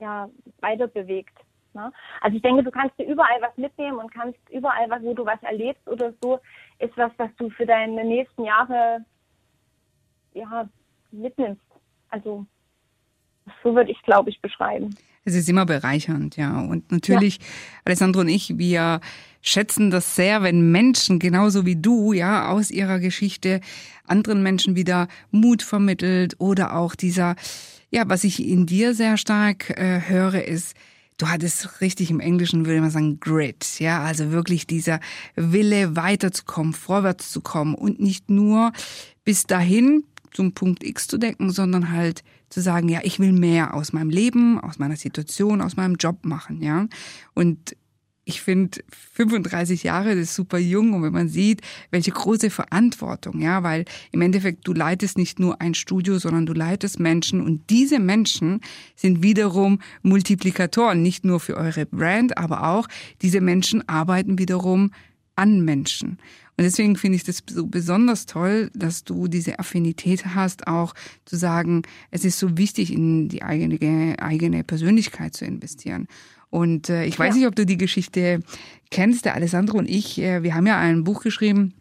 ja, 0.00 0.28
weiter 0.60 0.88
bewegt. 0.88 1.36
Ne? 1.74 1.90
Also 2.20 2.36
ich 2.36 2.42
denke, 2.42 2.62
du 2.62 2.70
kannst 2.70 2.98
dir 2.98 3.06
überall 3.06 3.40
was 3.40 3.56
mitnehmen 3.56 3.98
und 3.98 4.12
kannst 4.12 4.38
überall 4.50 4.88
was, 4.90 5.02
wo 5.02 5.14
du 5.14 5.24
was 5.24 5.42
erlebst 5.42 5.86
oder 5.88 6.12
so, 6.22 6.38
ist 6.78 6.96
was, 6.96 7.12
was 7.16 7.30
du 7.36 7.48
für 7.50 7.66
deine 7.66 8.04
nächsten 8.04 8.44
Jahre 8.44 9.04
ja, 10.34 10.68
mitnimmst. 11.10 11.62
Also 12.08 12.46
so 13.62 13.74
würde 13.74 13.90
ich, 13.90 14.00
glaube 14.02 14.30
ich, 14.30 14.40
beschreiben. 14.40 14.94
Es 15.24 15.34
ist 15.34 15.48
immer 15.48 15.66
bereichernd, 15.66 16.36
ja. 16.36 16.60
Und 16.60 16.90
natürlich, 16.90 17.38
ja. 17.38 17.44
Alessandro 17.84 18.20
und 18.20 18.28
ich, 18.28 18.58
wir 18.58 19.00
schätzen 19.40 19.90
das 19.90 20.16
sehr, 20.16 20.42
wenn 20.42 20.72
Menschen 20.72 21.18
genauso 21.18 21.64
wie 21.64 21.76
du, 21.76 22.12
ja, 22.12 22.48
aus 22.48 22.70
ihrer 22.70 22.98
Geschichte 22.98 23.60
anderen 24.06 24.42
Menschen 24.42 24.76
wieder 24.76 25.08
Mut 25.30 25.62
vermittelt 25.62 26.34
oder 26.38 26.76
auch 26.76 26.94
dieser, 26.94 27.36
ja, 27.90 28.04
was 28.06 28.24
ich 28.24 28.46
in 28.46 28.66
dir 28.66 28.94
sehr 28.94 29.16
stark 29.16 29.70
äh, 29.70 30.00
höre, 30.06 30.44
ist, 30.44 30.74
du 31.18 31.28
hattest 31.28 31.80
richtig 31.80 32.10
im 32.10 32.20
Englischen 32.20 32.66
würde 32.66 32.80
man 32.80 32.90
sagen 32.90 33.20
Grit, 33.20 33.78
ja, 33.78 34.02
also 34.02 34.32
wirklich 34.32 34.66
dieser 34.66 34.98
Wille 35.36 35.94
weiterzukommen, 35.94 36.72
vorwärts 36.72 37.30
zu 37.30 37.40
kommen 37.40 37.74
und 37.74 38.00
nicht 38.00 38.28
nur 38.28 38.72
bis 39.24 39.46
dahin 39.46 40.04
zum 40.32 40.52
Punkt 40.52 40.84
X 40.84 41.06
zu 41.06 41.18
denken, 41.18 41.50
sondern 41.50 41.90
halt 41.90 42.22
zu 42.48 42.60
sagen, 42.60 42.88
ja, 42.88 43.00
ich 43.02 43.18
will 43.18 43.32
mehr 43.32 43.74
aus 43.74 43.92
meinem 43.92 44.10
Leben, 44.10 44.60
aus 44.60 44.78
meiner 44.78 44.96
Situation, 44.96 45.60
aus 45.60 45.76
meinem 45.76 45.96
Job 45.96 46.24
machen, 46.24 46.62
ja. 46.62 46.86
Und 47.34 47.76
ich 48.24 48.40
finde 48.40 48.78
35 49.14 49.82
Jahre, 49.82 50.10
das 50.10 50.24
ist 50.24 50.34
super 50.34 50.58
jung 50.58 50.92
und 50.92 51.02
wenn 51.02 51.12
man 51.12 51.28
sieht, 51.28 51.60
welche 51.90 52.12
große 52.12 52.50
Verantwortung, 52.50 53.40
ja, 53.40 53.62
weil 53.62 53.84
im 54.12 54.20
Endeffekt 54.20 54.66
du 54.66 54.72
leitest 54.72 55.18
nicht 55.18 55.40
nur 55.40 55.60
ein 55.60 55.74
Studio, 55.74 56.18
sondern 56.18 56.46
du 56.46 56.52
leitest 56.52 57.00
Menschen 57.00 57.40
und 57.40 57.68
diese 57.68 57.98
Menschen 57.98 58.60
sind 58.94 59.22
wiederum 59.22 59.80
Multiplikatoren, 60.02 61.02
nicht 61.02 61.24
nur 61.24 61.40
für 61.40 61.56
eure 61.56 61.86
Brand, 61.86 62.38
aber 62.38 62.68
auch 62.68 62.86
diese 63.22 63.40
Menschen 63.40 63.88
arbeiten 63.88 64.38
wiederum 64.38 64.92
an 65.34 65.64
Menschen. 65.64 66.18
Und 66.62 66.66
deswegen 66.66 66.94
finde 66.94 67.16
ich 67.16 67.24
das 67.24 67.42
so 67.50 67.66
besonders 67.66 68.24
toll, 68.24 68.70
dass 68.72 69.02
du 69.02 69.26
diese 69.26 69.58
Affinität 69.58 70.26
hast, 70.26 70.68
auch 70.68 70.94
zu 71.24 71.34
sagen, 71.34 71.82
es 72.12 72.24
ist 72.24 72.38
so 72.38 72.56
wichtig, 72.56 72.92
in 72.92 73.28
die 73.28 73.42
eigene, 73.42 74.14
eigene 74.20 74.62
Persönlichkeit 74.62 75.34
zu 75.34 75.44
investieren. 75.44 76.06
Und 76.50 76.88
äh, 76.88 77.04
ich 77.04 77.18
weiß 77.18 77.34
ja. 77.34 77.38
nicht, 77.40 77.48
ob 77.48 77.56
du 77.56 77.66
die 77.66 77.78
Geschichte 77.78 78.44
kennst. 78.92 79.24
Der 79.24 79.34
Alessandro 79.34 79.76
und 79.76 79.90
ich, 79.90 80.20
äh, 80.20 80.44
wir 80.44 80.54
haben 80.54 80.68
ja 80.68 80.78
ein 80.78 81.02
Buch 81.02 81.24
geschrieben, 81.24 81.74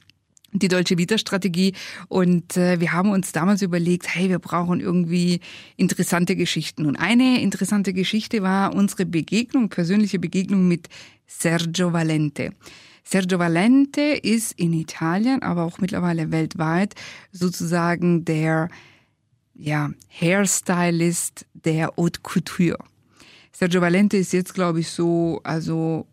die 0.52 0.68
Deutsche 0.68 0.98
Vita-Strategie. 0.98 1.74
Und 2.08 2.58
äh, 2.58 2.80
wir 2.80 2.92
haben 2.92 3.12
uns 3.12 3.34
damals 3.34 3.62
überlegt, 3.62 4.08
hey, 4.16 4.30
wir 4.30 4.40
brauchen 4.40 4.80
irgendwie 4.80 5.42
interessante 5.78 6.36
Geschichten. 6.36 6.88
Und 6.88 6.96
eine 6.96 7.40
interessante 7.40 7.94
Geschichte 7.94 8.42
war 8.42 8.74
unsere 8.74 9.06
Begegnung, 9.06 9.70
persönliche 9.70 10.18
Begegnung 10.18 10.68
mit 10.68 10.90
Sergio 11.28 11.94
Valente. 11.94 12.54
Sergio 13.04 13.40
Valente 13.40 14.02
ist 14.02 14.54
in 14.54 14.74
Italien, 14.74 15.42
aber 15.42 15.64
auch 15.64 15.80
mittlerweile 15.80 16.32
weltweit 16.32 16.96
sozusagen 17.32 18.26
der 18.26 18.70
ja, 19.56 19.92
Hairstylist 20.10 21.46
der 21.54 21.94
Haute 21.98 22.22
Couture. 22.22 22.80
Sergio 23.52 23.82
Valente 23.82 24.18
ist 24.18 24.34
jetzt, 24.34 24.54
glaube 24.54 24.80
ich, 24.80 24.90
so, 24.90 25.42
also 25.44 26.08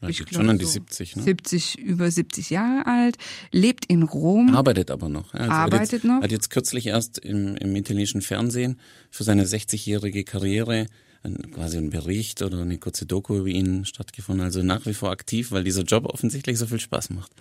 ja, 0.00 0.08
ich 0.08 0.24
schon 0.30 0.48
an 0.48 0.58
die 0.58 0.64
70, 0.64 1.16
ne? 1.16 1.22
70, 1.22 1.78
über 1.78 2.10
70 2.10 2.50
Jahre 2.50 2.86
alt, 2.86 3.16
lebt 3.50 3.86
in 3.86 4.04
Rom. 4.04 4.54
Arbeitet 4.54 4.92
aber 4.92 5.08
noch. 5.08 5.34
Also 5.34 5.50
arbeitet 5.50 5.80
hat 5.80 5.92
jetzt, 5.92 6.04
noch. 6.04 6.22
Hat 6.22 6.30
jetzt 6.30 6.50
kürzlich 6.50 6.86
erst 6.86 7.18
im, 7.18 7.56
im 7.56 7.74
italienischen 7.74 8.22
Fernsehen 8.22 8.78
für 9.10 9.24
seine 9.24 9.44
60-jährige 9.44 10.22
Karriere 10.22 10.86
ein, 11.22 11.50
quasi 11.52 11.78
ein 11.78 11.90
Bericht 11.90 12.42
oder 12.42 12.60
eine 12.60 12.78
kurze 12.78 13.06
Doku 13.06 13.38
über 13.38 13.48
ihn 13.48 13.84
stattgefunden. 13.84 14.44
Also 14.44 14.62
nach 14.62 14.86
wie 14.86 14.94
vor 14.94 15.10
aktiv, 15.10 15.52
weil 15.52 15.64
dieser 15.64 15.82
Job 15.82 16.06
offensichtlich 16.06 16.58
so 16.58 16.66
viel 16.66 16.80
Spaß 16.80 17.10
macht. 17.10 17.32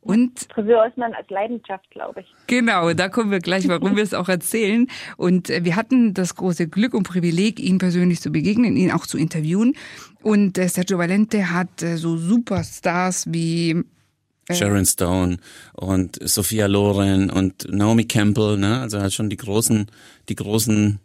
Und 0.00 0.46
Friseur 0.54 0.86
ist 0.86 0.96
man 0.96 1.12
als 1.12 1.28
Leidenschaft, 1.28 1.90
glaube 1.90 2.20
ich. 2.20 2.26
Genau, 2.46 2.92
da 2.94 3.08
kommen 3.08 3.30
wir 3.32 3.40
gleich, 3.40 3.66
warum 3.68 3.96
wir 3.96 4.02
es 4.02 4.14
auch 4.14 4.28
erzählen. 4.28 4.86
Und 5.16 5.50
äh, 5.50 5.64
wir 5.64 5.74
hatten 5.74 6.14
das 6.14 6.36
große 6.36 6.68
Glück 6.68 6.94
und 6.94 7.02
Privileg, 7.02 7.58
ihn 7.58 7.78
persönlich 7.78 8.20
zu 8.20 8.30
begegnen, 8.30 8.76
ihn 8.76 8.92
auch 8.92 9.06
zu 9.06 9.18
interviewen. 9.18 9.74
Und 10.22 10.56
äh, 10.56 10.68
Sergio 10.68 10.98
Valente 10.98 11.52
hat 11.52 11.82
äh, 11.82 11.96
so 11.96 12.16
Superstars 12.16 13.26
wie 13.32 13.82
Sharon 14.50 14.86
Stone 14.86 15.38
und 15.74 16.18
Sophia 16.26 16.66
Loren 16.66 17.28
und 17.28 17.66
Naomi 17.70 18.06
Campbell, 18.06 18.56
ne? 18.56 18.80
Also 18.80 18.96
er 18.98 19.02
hat 19.04 19.12
schon 19.12 19.28
die 19.28 19.36
großen, 19.36 19.90
die 20.28 20.36
großen 20.36 21.00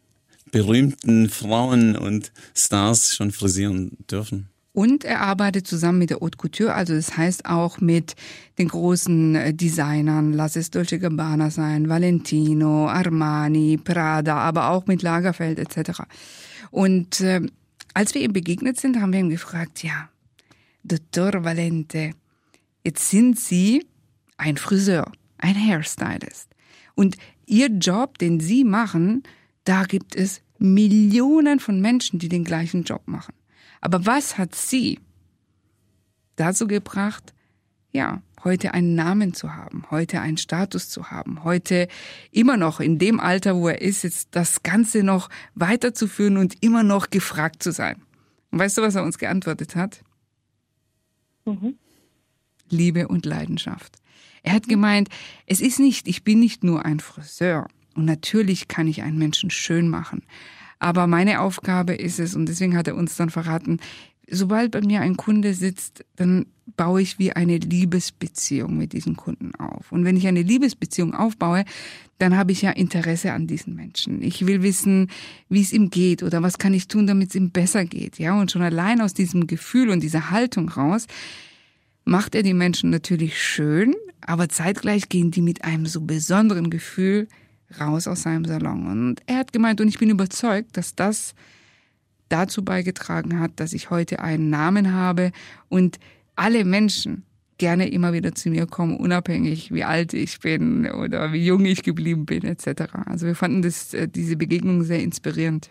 berühmten 0.54 1.30
Frauen 1.30 1.98
und 1.98 2.32
Stars 2.56 3.16
schon 3.16 3.32
frisieren 3.32 3.98
dürfen. 4.10 4.50
Und 4.72 5.04
er 5.04 5.22
arbeitet 5.22 5.68
zusammen 5.68 6.00
mit 6.00 6.12
der 6.12 6.20
Haute 6.20 6.38
Couture, 6.38 6.74
also 6.74 6.94
das 6.96 7.18
heißt 7.18 7.46
auch 7.46 7.80
mit 7.80 8.16
den 8.58 8.68
großen 8.68 9.36
äh, 9.36 9.54
Designern, 9.54 10.32
lass 10.34 10.56
es 10.56 10.72
Dolce 10.72 11.00
Gabbana 11.00 11.50
sein, 11.50 11.90
Valentino, 11.90 12.88
Armani, 12.88 13.78
Prada, 13.78 14.38
aber 14.38 14.70
auch 14.70 14.86
mit 14.86 15.02
Lagerfeld 15.02 15.60
etc. 15.60 16.02
Und 16.72 17.20
äh, 17.22 17.42
als 17.96 18.14
wir 18.14 18.22
ihm 18.22 18.34
begegnet 18.34 18.80
sind, 18.80 19.00
haben 19.02 19.12
wir 19.12 19.20
ihn 19.20 19.30
gefragt, 19.30 19.84
ja, 19.84 20.10
Dottor 20.84 21.44
Valente, 21.44 22.12
jetzt 22.84 23.10
sind 23.10 23.40
Sie 23.40 23.86
ein 24.38 24.58
Friseur, 24.58 25.12
ein 25.40 25.56
Hairstylist. 25.56 26.50
Und 26.96 27.18
Ihr 27.46 27.68
Job, 27.68 28.18
den 28.20 28.40
Sie 28.40 28.64
machen, 28.64 29.24
da 29.64 29.84
gibt 29.84 30.16
es 30.16 30.42
Millionen 30.58 31.60
von 31.60 31.82
Menschen, 31.82 32.20
die 32.20 32.30
den 32.30 32.44
gleichen 32.44 32.84
Job 32.84 33.08
machen. 33.08 33.34
Aber 33.82 34.06
was 34.06 34.38
hat 34.38 34.56
sie 34.56 35.00
dazu 36.36 36.68
gebracht, 36.68 37.34
ja, 37.92 38.22
heute 38.44 38.74
einen 38.74 38.96
Namen 38.96 39.34
zu 39.34 39.56
haben, 39.56 39.86
heute 39.92 40.20
einen 40.20 40.38
Status 40.38 40.90
zu 40.90 41.12
haben, 41.12 41.44
heute 41.44 41.88
immer 42.32 42.58
noch 42.58 42.80
in 42.80 42.98
dem 42.98 43.20
Alter, 43.20 43.56
wo 43.56 43.70
er 43.70 43.82
ist, 43.82 44.04
jetzt 44.04 44.30
das 44.32 44.64
Ganze 44.64 45.04
noch 45.04 45.30
weiterzuführen 45.56 46.38
und 46.38 46.62
immer 46.62 46.84
noch 46.84 47.10
gefragt 47.10 47.64
zu 47.64 47.72
sein. 47.72 48.02
Und 48.52 48.60
weißt 48.60 48.78
du, 48.78 48.82
was 48.82 48.96
er 48.96 49.04
uns 49.04 49.18
geantwortet 49.18 49.76
hat? 49.76 50.04
Mhm. 51.46 51.78
Liebe 52.70 53.08
und 53.08 53.26
Leidenschaft. 53.26 53.98
Er 54.44 54.54
hat 54.54 54.68
gemeint, 54.68 55.10
es 55.46 55.62
ist 55.62 55.80
nicht, 55.80 56.08
ich 56.08 56.24
bin 56.24 56.40
nicht 56.40 56.64
nur 56.64 56.86
ein 56.86 57.00
Friseur. 57.00 57.68
Und 57.96 58.06
natürlich 58.06 58.68
kann 58.68 58.88
ich 58.88 59.04
einen 59.04 59.18
Menschen 59.18 59.50
schön 59.50 59.88
machen. 59.88 60.24
Aber 60.80 61.08
meine 61.08 61.42
Aufgabe 61.42 61.94
ist 61.94 62.20
es, 62.20 62.36
und 62.36 62.48
deswegen 62.48 62.76
hat 62.76 62.88
er 62.88 62.96
uns 62.96 63.16
dann 63.16 63.30
verraten, 63.30 63.80
sobald 64.30 64.72
bei 64.72 64.82
mir 64.82 65.02
ein 65.02 65.18
Kunde 65.18 65.54
sitzt, 65.54 66.04
dann 66.16 66.46
baue 66.78 67.02
ich 67.02 67.20
wie 67.20 67.34
eine 67.34 67.58
Liebesbeziehung 67.58 68.78
mit 68.78 68.94
diesem 68.94 69.16
Kunden 69.16 69.54
auf. 69.56 69.92
Und 69.92 70.06
wenn 70.06 70.18
ich 70.18 70.28
eine 70.28 70.42
Liebesbeziehung 70.42 71.14
aufbaue, 71.14 71.66
dann 72.20 72.38
habe 72.38 72.52
ich 72.52 72.62
ja 72.62 72.72
Interesse 72.72 73.34
an 73.34 73.48
diesen 73.48 73.76
Menschen. 73.76 74.22
Ich 74.22 74.46
will 74.46 74.64
wissen, 74.64 75.10
wie 75.50 75.62
es 75.62 75.74
ihm 75.74 75.90
geht 75.90 76.24
oder 76.24 76.42
was 76.42 76.58
kann 76.58 76.74
ich 76.74 76.88
tun, 76.88 77.06
damit 77.06 77.30
es 77.30 77.36
ihm 77.36 77.52
besser 77.52 77.86
geht. 77.86 78.18
Ja, 78.18 78.40
und 78.40 78.52
schon 78.52 78.62
allein 78.62 79.02
aus 79.02 79.14
diesem 79.14 79.46
Gefühl 79.48 79.90
und 79.90 80.02
dieser 80.02 80.32
Haltung 80.32 80.70
raus 80.70 81.08
macht 82.06 82.36
er 82.36 82.44
die 82.44 82.54
Menschen 82.54 82.90
natürlich 82.90 83.42
schön, 83.42 83.96
aber 84.22 84.50
zeitgleich 84.50 85.10
gehen 85.10 85.32
die 85.32 85.42
mit 85.42 85.64
einem 85.64 85.86
so 85.86 86.02
besonderen 86.02 86.70
Gefühl 86.70 87.28
raus 87.80 88.08
aus 88.08 88.24
seinem 88.24 88.46
Salon. 88.46 88.88
Und 88.88 89.22
er 89.26 89.38
hat 89.38 89.54
gemeint, 89.54 89.82
und 89.82 89.88
ich 89.88 90.00
bin 90.00 90.10
überzeugt, 90.10 90.78
dass 90.78 90.96
das 90.96 91.34
dazu 92.30 92.64
beigetragen 92.64 93.40
hat, 93.40 93.52
dass 93.58 93.74
ich 93.74 93.90
heute 93.90 94.20
einen 94.20 94.50
Namen 94.50 94.94
habe 94.94 95.32
und 95.70 96.00
alle 96.36 96.66
Menschen 96.66 97.24
gerne 97.58 97.88
immer 97.90 98.14
wieder 98.14 98.34
zu 98.34 98.50
mir 98.50 98.66
kommen, 98.66 98.98
unabhängig 98.98 99.72
wie 99.72 99.84
alt 99.84 100.14
ich 100.14 100.40
bin 100.40 100.90
oder 100.90 101.32
wie 101.32 101.46
jung 101.46 101.64
ich 101.66 101.84
geblieben 101.84 102.26
bin 102.26 102.44
etc. 102.44 102.94
Also 103.06 103.28
wir 103.28 103.36
fanden 103.36 103.62
das, 103.62 103.94
äh, 103.94 104.08
diese 104.08 104.36
Begegnung 104.36 104.84
sehr 104.84 105.00
inspirierend. 105.00 105.70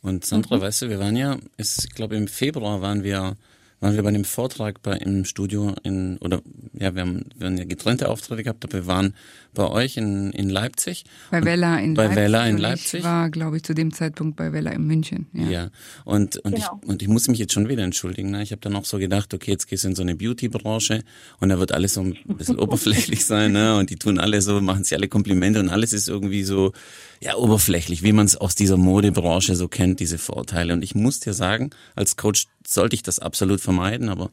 Und 0.00 0.24
Sandra, 0.24 0.56
mhm. 0.56 0.60
weißt 0.62 0.82
du, 0.82 0.88
wir 0.90 0.98
waren 0.98 1.16
ja, 1.16 1.38
ich 1.56 1.88
glaube 1.94 2.16
im 2.16 2.28
Februar 2.28 2.82
waren 2.82 3.04
wir 3.04 3.36
waren 3.80 3.94
wir 3.94 4.02
bei 4.02 4.08
einem 4.08 4.24
Vortrag 4.24 4.82
bei 4.82 4.96
im 4.96 5.24
Studio 5.24 5.74
in 5.82 6.18
oder 6.18 6.40
ja, 6.72 6.94
wir 6.94 7.02
haben, 7.02 7.26
wir 7.36 7.46
haben 7.46 7.56
ja 7.58 7.64
getrennte 7.64 8.08
Auftritte 8.08 8.42
gehabt, 8.42 8.64
aber 8.64 8.72
wir 8.74 8.86
waren 8.86 9.14
bei 9.54 9.68
euch 9.68 9.96
in, 9.96 10.32
in 10.32 10.48
Leipzig. 10.48 11.04
Bei 11.30 11.44
Vella 11.44 11.78
in 11.78 11.94
bei 11.94 12.04
Leipzig. 12.04 12.16
Bei 12.16 12.22
Vella 12.22 12.46
in 12.46 12.58
Leipzig. 12.58 13.00
Ich 13.00 13.04
war, 13.04 13.30
glaube 13.30 13.56
ich, 13.56 13.62
zu 13.62 13.74
dem 13.74 13.92
Zeitpunkt 13.92 14.36
bei 14.36 14.52
Vella 14.52 14.70
in 14.72 14.86
München. 14.86 15.26
Ja, 15.32 15.48
ja. 15.48 15.70
und 16.04 16.36
und 16.38 16.54
genau. 16.54 16.80
ich 16.82 16.88
und 16.88 17.02
ich 17.02 17.08
muss 17.08 17.28
mich 17.28 17.38
jetzt 17.38 17.52
schon 17.52 17.68
wieder 17.68 17.82
entschuldigen. 17.82 18.30
Ne? 18.30 18.42
Ich 18.42 18.52
habe 18.52 18.60
dann 18.60 18.74
auch 18.74 18.84
so 18.84 18.98
gedacht, 18.98 19.32
okay, 19.34 19.52
jetzt 19.52 19.68
gehst 19.68 19.84
du 19.84 19.88
in 19.88 19.94
so 19.94 20.02
eine 20.02 20.14
Beauty-Branche 20.16 21.02
und 21.40 21.48
da 21.48 21.58
wird 21.58 21.72
alles 21.72 21.94
so 21.94 22.00
ein 22.00 22.16
bisschen 22.26 22.58
oberflächlich 22.58 23.24
sein, 23.24 23.52
ne? 23.52 23.76
Und 23.76 23.90
die 23.90 23.96
tun 23.96 24.18
alle 24.18 24.40
so, 24.42 24.60
machen 24.60 24.84
sich 24.84 24.96
alle 24.96 25.08
Komplimente 25.08 25.60
und 25.60 25.68
alles 25.68 25.92
ist 25.92 26.08
irgendwie 26.08 26.42
so 26.42 26.72
ja 27.20 27.36
oberflächlich, 27.36 28.02
wie 28.02 28.12
man 28.12 28.26
es 28.26 28.36
aus 28.36 28.54
dieser 28.54 28.76
Modebranche 28.76 29.56
so 29.56 29.68
kennt, 29.68 30.00
diese 30.00 30.18
Vorteile. 30.18 30.72
Und 30.72 30.82
ich 30.82 30.94
muss 30.94 31.20
dir 31.20 31.32
sagen, 31.32 31.70
als 31.94 32.16
Coach 32.16 32.46
sollte 32.66 32.94
ich 32.94 33.02
das 33.02 33.18
absolut 33.18 33.60
vermeiden, 33.60 34.08
aber 34.08 34.30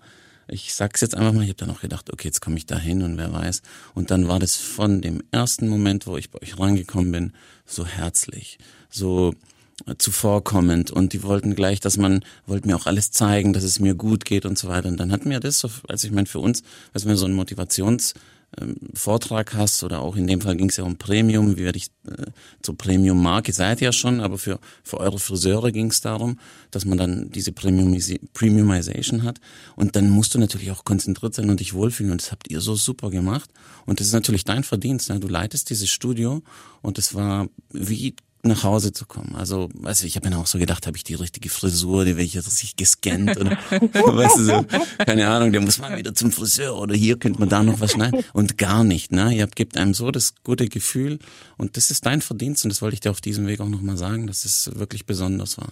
ich 0.48 0.74
sag's 0.74 1.02
jetzt 1.02 1.16
einfach 1.16 1.34
mal, 1.34 1.44
ich 1.44 1.50
habe 1.50 1.58
dann 1.58 1.70
auch 1.70 1.82
gedacht, 1.82 2.12
okay, 2.12 2.28
jetzt 2.28 2.42
komme 2.42 2.58
ich 2.58 2.66
da 2.66 2.78
hin 2.78 3.04
und 3.04 3.18
wer 3.18 3.32
weiß. 3.32 3.62
Und 3.94 4.12
dann 4.12 4.28
war 4.28 4.40
das 4.40 4.56
von 4.56 5.02
dem 5.02 5.24
ersten 5.32 5.68
Moment, 5.68 6.08
wo 6.08 6.18
ich 6.18 6.30
bei 6.30 6.42
euch 6.42 6.60
rangekommen 6.60 7.12
bin, 7.12 7.34
so 7.66 7.86
herzlich, 7.86 8.58
so 8.90 9.34
zuvorkommend 9.98 10.92
und 10.92 11.14
die 11.14 11.24
wollten 11.24 11.56
gleich, 11.56 11.80
dass 11.80 11.98
man, 11.98 12.24
wollten 12.46 12.68
mir 12.68 12.76
auch 12.76 12.86
alles 12.86 13.12
zeigen, 13.12 13.54
dass 13.54 13.64
es 13.64 13.80
mir 13.80 13.96
gut 13.96 14.26
geht 14.26 14.46
und 14.46 14.58
so 14.58 14.68
weiter. 14.68 14.90
Und 14.90 14.98
dann 14.98 15.12
hatten 15.12 15.30
wir 15.30 15.40
das, 15.40 15.60
so, 15.60 15.70
also 15.88 16.08
ich 16.08 16.14
meine 16.14 16.28
für 16.28 16.40
uns, 16.40 16.64
als 16.94 17.06
wir 17.08 17.16
so 17.18 17.26
einen 17.26 17.40
Motivations- 17.40 18.14
Vortrag 18.94 19.54
hast 19.54 19.84
oder 19.84 20.02
auch 20.02 20.18
in 20.18 20.28
dem 20.28 20.42
Fall 20.42 20.58
ging 20.58 20.70
es 20.70 20.78
ja 20.78 20.84
um 20.84 20.98
Premium, 20.98 21.56
wie 21.56 21.64
werde 21.64 21.78
ich 21.78 21.88
äh, 22.06 22.32
zur 22.62 22.78
Premium-Marke, 22.78 23.54
seid 23.54 23.80
ihr 23.80 23.86
ja 23.86 23.92
schon, 23.94 24.20
aber 24.20 24.38
für, 24.38 24.60
für 24.84 25.00
eure 25.00 25.20
Friseure 25.20 25.72
ging 25.72 25.88
es 25.88 26.02
darum, 26.02 26.38
dass 26.70 26.84
man 26.84 26.98
dann 26.98 27.30
diese 27.32 27.54
Premiumis 27.54 28.14
Premiumization 28.34 29.24
hat. 29.24 29.40
Und 29.78 29.96
dann 29.96 30.10
musst 30.10 30.36
du 30.36 30.40
natürlich 30.40 30.72
auch 30.72 30.84
konzentriert 30.84 31.34
sein 31.34 31.50
und 31.50 31.62
dich 31.62 31.74
wohlfühlen. 31.74 32.12
Und 32.12 32.22
das 32.22 32.32
habt 32.32 32.50
ihr 32.52 32.60
so 32.60 32.76
super 32.76 33.10
gemacht. 33.10 33.50
Und 33.86 34.00
das 34.00 34.08
ist 34.08 34.14
natürlich 34.14 34.44
dein 34.44 34.64
Verdienst, 34.64 35.10
ne? 35.10 35.20
du 35.20 35.30
leitest 35.30 35.70
dieses 35.70 35.90
Studio 35.90 36.42
und 36.82 36.98
das 36.98 37.16
war 37.16 37.48
wie 37.72 38.16
nach 38.44 38.64
Hause 38.64 38.92
zu 38.92 39.06
kommen. 39.06 39.36
Also, 39.36 39.70
weißt 39.74 40.04
du, 40.04 40.08
ich 40.08 40.16
habe 40.16 40.30
mir 40.30 40.38
auch 40.38 40.48
so 40.48 40.58
gedacht, 40.58 40.88
habe 40.88 40.98
ich 40.98 41.04
die 41.04 41.16
richtige 41.16 41.50
Frisur, 41.50 42.06
die 42.06 42.18
welche 42.18 42.42
sich 42.42 42.76
gescannt 42.76 43.38
oder 43.40 43.52
weißt 43.72 44.38
du 44.38 44.44
so, 44.44 44.66
keine 45.06 45.28
Ahnung, 45.28 45.52
der 45.52 45.62
muss 45.62 45.80
mal 45.80 45.98
wieder 45.98 46.14
zum 46.14 46.32
Friseur 46.32 46.78
oder 46.78 46.96
hier 46.96 47.20
könnte 47.20 47.40
man 47.40 47.50
da 47.50 47.64
noch 47.64 47.80
was 47.80 47.92
schneiden 47.92 48.24
und 48.34 48.58
gar 48.58 48.84
nicht, 48.84 49.12
ne? 49.12 49.34
Ihr 49.34 49.44
habt 49.44 49.56
gibt 49.56 49.78
einem 49.78 49.94
so 49.94 50.12
das 50.12 50.36
gute 50.44 50.68
Gefühl 50.68 51.20
und 51.58 51.78
das 51.78 51.92
ist 51.92 52.06
dein 52.06 52.22
Verdienst 52.22 52.66
und 52.66 52.70
das 52.70 52.82
wollte 52.82 52.96
ich 52.96 53.02
dir 53.02 53.12
auf 53.12 53.22
diesem 53.22 53.48
Weg 53.48 53.60
auch 53.62 53.70
nochmal 53.70 53.98
sagen, 53.98 54.28
dass 54.28 54.46
es 54.46 54.72
wirklich 54.78 55.06
besonders 55.06 55.58
war. 55.58 55.72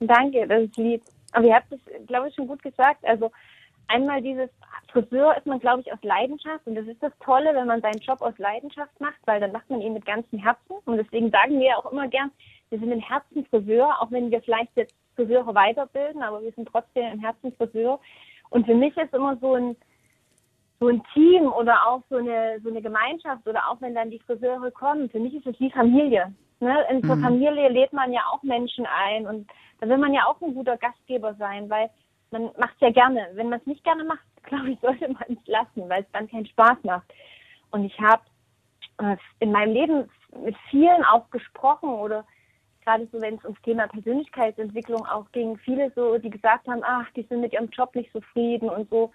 Danke, 0.00 0.46
das 0.46 0.64
ist 0.64 0.76
lieb. 0.76 1.02
Aber 1.32 1.46
ihr 1.46 1.54
habt 1.54 1.72
es, 1.72 1.80
glaube 2.06 2.28
ich, 2.28 2.34
schon 2.34 2.46
gut 2.46 2.62
gesagt. 2.62 3.04
Also 3.04 3.30
einmal 3.88 4.22
dieses 4.22 4.48
Friseur 4.92 5.36
ist 5.36 5.46
man, 5.46 5.58
glaube 5.58 5.80
ich, 5.80 5.92
aus 5.92 5.98
Leidenschaft. 6.02 6.66
Und 6.66 6.74
das 6.74 6.86
ist 6.86 7.02
das 7.02 7.12
Tolle, 7.20 7.54
wenn 7.54 7.66
man 7.66 7.80
seinen 7.80 8.00
Job 8.00 8.20
aus 8.20 8.36
Leidenschaft 8.38 8.98
macht, 9.00 9.18
weil 9.26 9.40
dann 9.40 9.52
macht 9.52 9.68
man 9.70 9.80
ihn 9.80 9.92
mit 9.92 10.04
ganzem 10.04 10.38
Herzen. 10.38 10.76
Und 10.84 10.96
deswegen 10.96 11.30
sagen 11.30 11.58
wir 11.60 11.78
auch 11.78 11.90
immer 11.90 12.08
gern, 12.08 12.30
wir 12.70 12.78
sind 12.78 12.90
im 12.90 13.00
Herzen 13.00 13.44
Friseur, 13.46 14.00
auch 14.00 14.10
wenn 14.10 14.30
wir 14.30 14.40
vielleicht 14.42 14.76
jetzt 14.76 14.94
Friseure 15.16 15.54
weiterbilden, 15.54 16.22
aber 16.22 16.42
wir 16.42 16.52
sind 16.52 16.68
trotzdem 16.68 17.12
im 17.12 17.20
Herzen 17.20 17.52
Friseur. 17.52 18.00
Und 18.50 18.66
für 18.66 18.74
mich 18.74 18.96
ist 18.96 19.14
immer 19.14 19.36
so 19.36 19.54
ein, 19.54 19.76
so 20.78 20.88
ein 20.88 21.02
Team 21.12 21.52
oder 21.52 21.86
auch 21.86 22.02
so 22.08 22.16
eine, 22.16 22.60
so 22.62 22.70
eine 22.70 22.80
Gemeinschaft 22.80 23.46
oder 23.46 23.68
auch 23.68 23.80
wenn 23.80 23.94
dann 23.94 24.10
die 24.10 24.20
Friseure 24.20 24.70
kommen, 24.70 25.10
für 25.10 25.20
mich 25.20 25.34
ist 25.34 25.46
es 25.46 25.58
wie 25.60 25.70
Familie. 25.70 26.32
Ne? 26.60 26.76
In 26.90 27.02
zur 27.02 27.16
mhm. 27.16 27.22
Familie 27.22 27.68
lädt 27.68 27.92
man 27.92 28.12
ja 28.12 28.20
auch 28.32 28.42
Menschen 28.42 28.86
ein 28.86 29.26
und 29.26 29.48
da 29.80 29.88
will 29.88 29.98
man 29.98 30.12
ja 30.12 30.26
auch 30.26 30.40
ein 30.42 30.54
guter 30.54 30.76
Gastgeber 30.76 31.34
sein, 31.34 31.68
weil 31.70 31.90
man 32.30 32.50
macht 32.58 32.74
es 32.74 32.80
ja 32.80 32.90
gerne. 32.90 33.28
Wenn 33.34 33.48
man 33.48 33.60
es 33.60 33.66
nicht 33.66 33.84
gerne 33.84 34.04
macht, 34.04 34.24
glaube 34.44 34.70
ich, 34.70 34.80
sollte 34.80 35.08
man 35.08 35.24
es 35.28 35.46
lassen, 35.46 35.88
weil 35.88 36.02
es 36.02 36.10
dann 36.12 36.28
keinen 36.28 36.46
Spaß 36.46 36.78
macht. 36.82 37.12
Und 37.70 37.84
ich 37.84 37.98
habe 38.00 38.22
äh, 38.98 39.16
in 39.38 39.52
meinem 39.52 39.72
Leben 39.72 40.10
mit 40.44 40.56
vielen 40.70 41.04
auch 41.04 41.30
gesprochen 41.30 41.90
oder 41.90 42.24
gerade 42.84 43.06
so, 43.12 43.20
wenn 43.20 43.34
es 43.34 43.44
ums 43.44 43.60
Thema 43.62 43.86
Persönlichkeitsentwicklung 43.88 45.04
auch 45.06 45.30
ging, 45.32 45.58
viele 45.58 45.92
so, 45.94 46.18
die 46.18 46.30
gesagt 46.30 46.66
haben, 46.66 46.82
ach, 46.84 47.06
die 47.14 47.22
sind 47.22 47.40
mit 47.40 47.52
ihrem 47.52 47.68
Job 47.68 47.94
nicht 47.94 48.12
zufrieden 48.12 48.68
und 48.68 48.88
so. 48.90 49.12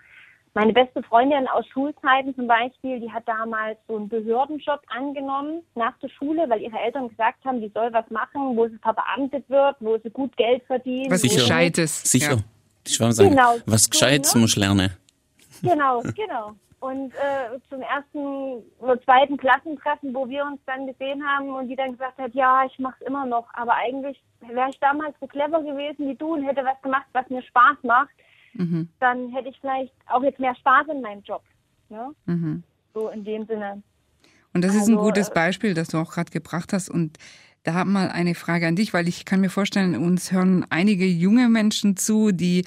Meine 0.53 0.72
beste 0.72 1.03
Freundin 1.03 1.50
aus 1.50 1.67
Schulzeiten 1.67 2.34
zum 2.34 2.48
Beispiel, 2.48 3.01
die 3.01 3.12
hat 3.12 3.27
damals 3.27 3.77
so 3.89 3.98
einen 3.98 4.07
Behördenjob 4.07 4.79
angenommen 4.88 5.63
nach 5.75 5.98
der 6.00 6.07
Schule, 6.07 6.50
weil 6.50 6.62
ihre 6.62 6.79
Eltern 6.79 7.10
gesagt 7.10 7.43
haben, 7.43 7.60
die 7.60 7.69
soll 7.74 7.91
was 7.91 8.10
machen, 8.10 8.55
wo 8.55 8.65
sie 8.67 8.77
verbeamtet 8.77 9.50
wird, 9.50 9.75
wo 9.81 9.98
sie 9.98 10.10
gut 10.12 10.36
Geld 10.38 10.63
verdient. 10.63 11.12
Was 11.12 11.24
Gescheites. 11.24 12.03
Sicher. 12.10 12.36
Ja. 12.36 12.54
Ich 12.88 13.00
würde 13.00 13.13
sagen, 13.13 13.32
genau. 13.32 13.56
was 13.65 13.89
Gescheites 13.89 14.32
so, 14.32 14.38
ne? 14.38 14.44
muss 14.44 14.56
lernen. 14.56 14.92
Genau, 15.62 16.01
genau. 16.15 16.56
Und 16.80 17.13
äh, 17.13 17.60
zum 17.70 17.82
ersten 17.82 18.63
oder 18.80 19.01
zweiten 19.01 19.38
Klassentreffen, 19.38 20.13
wo 20.13 20.30
wir 20.30 20.46
uns 20.46 20.60
dann 20.68 20.86
gesehen 20.86 21.25
haben 21.25 21.50
und 21.50 21.67
die 21.67 21.76
dann 21.76 21.93
gesagt 21.93 22.17
hat, 22.19 22.34
ja, 22.36 22.65
ich 22.65 22.78
mache 22.78 22.95
es 23.00 23.08
immer 23.08 23.26
noch, 23.26 23.48
aber 23.54 23.74
eigentlich 23.74 24.21
wäre 24.41 24.69
ich 24.69 24.80
damals 24.80 25.15
so 25.19 25.26
clever 25.26 25.62
gewesen 25.62 26.08
wie 26.08 26.15
du 26.15 26.34
und 26.34 26.43
hätte 26.43 26.63
was 26.63 26.80
gemacht, 26.84 27.06
was 27.13 27.28
mir 27.30 27.41
Spaß 27.41 27.78
macht, 27.84 28.12
mhm. 28.54 28.89
dann 29.00 29.30
hätte 29.32 29.50
ich 29.50 29.60
vielleicht 29.60 29.93
auch 30.08 30.21
jetzt 30.21 30.39
mehr 30.39 30.56
Spaß 30.56 30.88
in 30.91 31.02
meinem 31.02 31.24
Job. 31.24 31.41
Ne? 31.89 32.13
Mhm. 32.26 32.63
So 32.93 33.10
in 33.10 33.24
dem 33.24 33.45
Sinne. 33.48 33.82
Und 34.54 34.63
das 34.63 34.71
also, 34.71 34.84
ist 34.84 34.88
ein 34.89 34.98
also, 34.98 35.06
gutes 35.06 35.30
äh, 35.30 35.34
Beispiel, 35.34 35.74
das 35.74 35.88
du 35.88 35.98
auch 35.98 36.12
gerade 36.12 36.32
gebracht 36.32 36.71
hast. 36.71 36.89
Und 36.89 37.17
da 37.65 37.84
mal 37.86 38.10
eine 38.10 38.36
Frage 38.36 38.67
an 38.67 38.75
dich, 38.75 38.93
weil 38.93 39.08
ich 39.08 39.25
kann 39.25 39.41
mir 39.41 39.49
vorstellen, 39.49 39.95
uns 39.95 40.32
hören 40.32 40.65
einige 40.69 41.06
junge 41.06 41.49
Menschen 41.49 41.97
zu, 41.97 42.32
die 42.32 42.65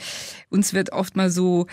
uns 0.50 0.74
wird 0.74 0.92
oft 0.92 1.16
mal 1.16 1.30
so 1.30 1.66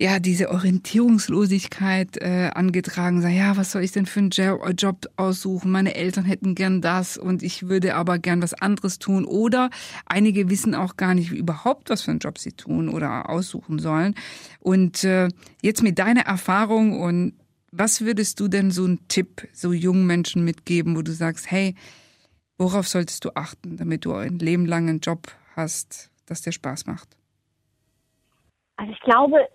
ja, 0.00 0.20
diese 0.20 0.50
Orientierungslosigkeit 0.50 2.18
äh, 2.18 2.50
angetragen, 2.54 3.20
sagen, 3.20 3.34
ja, 3.36 3.56
was 3.56 3.72
soll 3.72 3.82
ich 3.82 3.90
denn 3.90 4.06
für 4.06 4.20
einen 4.20 4.30
Job 4.76 5.06
aussuchen? 5.16 5.72
Meine 5.72 5.96
Eltern 5.96 6.24
hätten 6.24 6.54
gern 6.54 6.80
das 6.80 7.16
und 7.18 7.42
ich 7.42 7.68
würde 7.68 7.96
aber 7.96 8.20
gern 8.20 8.40
was 8.40 8.54
anderes 8.54 9.00
tun. 9.00 9.24
Oder 9.24 9.70
einige 10.06 10.48
wissen 10.50 10.76
auch 10.76 10.96
gar 10.96 11.14
nicht 11.14 11.32
überhaupt, 11.32 11.90
was 11.90 12.02
für 12.02 12.12
einen 12.12 12.20
Job 12.20 12.38
sie 12.38 12.52
tun 12.52 12.88
oder 12.88 13.28
aussuchen 13.28 13.80
sollen. 13.80 14.14
Und 14.60 15.02
äh, 15.02 15.28
jetzt 15.62 15.82
mit 15.82 15.98
deiner 15.98 16.22
Erfahrung 16.22 17.00
und 17.00 17.32
was 17.72 18.00
würdest 18.00 18.38
du 18.38 18.46
denn 18.46 18.70
so 18.70 18.84
einen 18.84 19.08
Tipp 19.08 19.48
so 19.52 19.72
jungen 19.72 20.06
Menschen 20.06 20.44
mitgeben, 20.44 20.96
wo 20.96 21.02
du 21.02 21.12
sagst, 21.12 21.50
hey, 21.50 21.74
worauf 22.58 22.86
solltest 22.88 23.24
du 23.24 23.30
achten, 23.34 23.76
damit 23.76 24.04
du 24.04 24.14
einen 24.14 24.38
Job 25.00 25.28
hast, 25.56 26.10
das 26.26 26.42
dir 26.42 26.52
Spaß 26.52 26.86
macht? 26.86 27.16
Also 28.76 28.92
ich 28.92 29.00
glaube, 29.00 29.48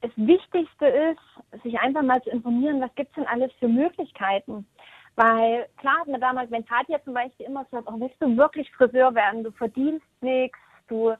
das 0.00 0.10
Wichtigste 0.16 0.86
ist, 0.86 1.62
sich 1.62 1.78
einfach 1.78 2.02
mal 2.02 2.22
zu 2.22 2.30
informieren, 2.30 2.80
was 2.80 2.94
gibt 2.94 3.10
es 3.10 3.14
denn 3.16 3.26
alles 3.26 3.52
für 3.58 3.68
Möglichkeiten. 3.68 4.66
Weil 5.14 5.66
klar 5.78 6.00
hat 6.00 6.08
man 6.08 6.20
damals, 6.20 6.50
wenn 6.50 6.66
Katja 6.66 7.02
zum 7.04 7.14
Beispiel 7.14 7.46
immer 7.46 7.64
sagt, 7.70 7.88
oh, 7.88 7.98
willst 7.98 8.20
du 8.20 8.36
wirklich 8.36 8.70
Friseur 8.72 9.14
werden, 9.14 9.44
du 9.44 9.50
verdienst 9.52 10.06
nichts, 10.20 10.58
du, 10.88 11.14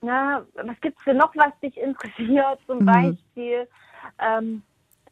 na, 0.00 0.46
was 0.54 0.80
gibt's 0.80 1.02
für 1.02 1.14
noch, 1.14 1.34
was 1.34 1.58
dich 1.60 1.76
interessiert, 1.76 2.60
zum 2.66 2.80
mhm. 2.80 2.86
Beispiel, 2.86 3.68
ähm, 4.20 4.62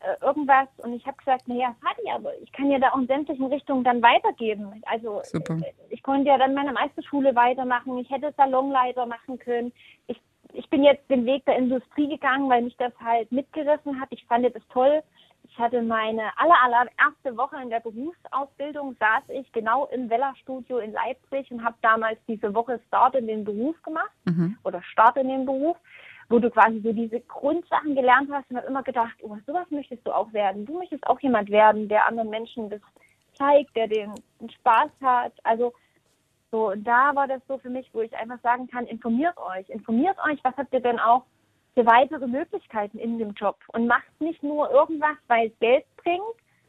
äh, 0.05 0.25
irgendwas. 0.25 0.69
Und 0.79 0.95
ich 0.95 1.07
habe 1.07 1.17
gesagt, 1.17 1.49
naja, 1.49 1.75
Fadi, 1.81 2.11
aber 2.11 2.37
ich 2.43 2.53
kann 2.53 2.71
ja 2.71 2.79
da 2.79 2.91
auch 2.93 2.99
in 2.99 3.07
sämtlichen 3.07 3.47
Richtungen 3.47 3.85
dann 3.85 4.03
weitergeben. 4.03 4.83
Also 4.87 5.21
Super. 5.25 5.59
ich 5.91 6.03
konnte 6.03 6.29
ja 6.29 6.39
dann 6.39 6.55
meine 6.55 6.73
Meisterschule 6.73 7.35
weitermachen, 7.35 7.99
ich 7.99 8.11
hätte 8.11 8.33
Salonleiter 8.37 9.07
machen 9.07 9.39
können. 9.39 9.73
Ich 10.07 10.21
ich 10.55 10.69
bin 10.71 10.85
jetzt 10.85 11.09
den 11.11 11.27
Weg 11.27 11.45
der 11.47 11.57
Industrie 11.57 12.09
gegangen, 12.09 12.49
weil 12.49 12.63
mich 12.63 12.77
das 12.77 12.93
halt 13.03 13.31
mitgerissen 13.33 14.01
hat. 14.01 14.09
Ich 14.11 14.25
fand 14.27 14.45
das 14.45 14.63
toll. 14.73 15.03
Ich 15.43 15.59
hatte 15.59 15.83
meine 15.83 16.37
aller, 16.39 16.57
aller 16.65 16.89
erste 16.99 17.37
Woche 17.37 17.57
in 17.63 17.71
der 17.71 17.81
Berufsausbildung, 17.81 18.97
saß 18.99 19.25
ich 19.29 19.51
genau 19.53 19.87
im 19.87 20.09
Weller-Studio 20.09 20.79
in 20.79 20.93
Leipzig 20.93 21.51
und 21.53 21.63
habe 21.63 21.77
damals 21.83 22.19
diese 22.27 22.55
Woche 22.55 22.81
Start 22.89 23.15
in 23.15 23.27
den 23.27 23.45
Beruf 23.45 23.81
gemacht 23.83 24.11
mhm. 24.25 24.57
oder 24.65 24.83
Start 24.83 25.17
in 25.17 25.29
den 25.29 25.45
Beruf, 25.45 25.77
wo 26.29 26.39
du 26.39 26.51
quasi 26.51 26.81
so 26.81 26.93
diese 26.93 27.21
Grundsachen 27.21 27.95
gelernt 27.95 28.31
hast 28.33 28.51
und 28.51 28.57
habe 28.57 28.67
immer 28.67 28.83
gedacht, 28.83 29.15
oh, 29.23 29.37
sowas 29.47 29.67
möchtest 29.71 30.07
du 30.07 30.13
auch 30.13 30.33
werden. 30.33 30.67
Du 30.67 30.79
möchtest 30.79 31.07
auch 31.07 31.21
jemand 31.21 31.51
werden, 31.51 31.89
der 31.89 32.07
anderen 32.07 32.31
Menschen 32.31 32.71
das 32.71 32.81
zeigt, 33.35 33.75
der 33.77 33.89
den 33.89 34.15
Spaß 34.61 34.91
hat. 35.03 35.33
Also 35.43 35.73
so, 36.51 36.71
und 36.71 36.85
da 36.85 37.15
war 37.15 37.27
das 37.27 37.43
so 37.49 37.59
für 37.59 37.69
mich, 37.71 37.89
wo 37.93 38.01
ich 38.01 38.15
einfach 38.17 38.41
sagen 38.43 38.69
kann, 38.69 38.87
informiert 38.87 39.37
euch, 39.39 39.69
informiert 39.71 40.17
euch, 40.25 40.39
was 40.45 40.57
habt 40.57 40.73
ihr 40.73 40.81
denn 40.81 41.01
auch 41.01 41.25
für 41.75 41.85
weitere 41.85 42.27
Möglichkeiten 42.27 42.99
in 42.99 43.19
dem 43.19 43.33
Job 43.33 43.57
und 43.73 43.89
macht 43.89 44.21
nicht 44.21 44.43
nur 44.43 44.71
irgendwas, 44.71 45.17
weil 45.27 45.49
es 45.49 45.59
Geld 45.59 45.85
bringt, 45.97 46.23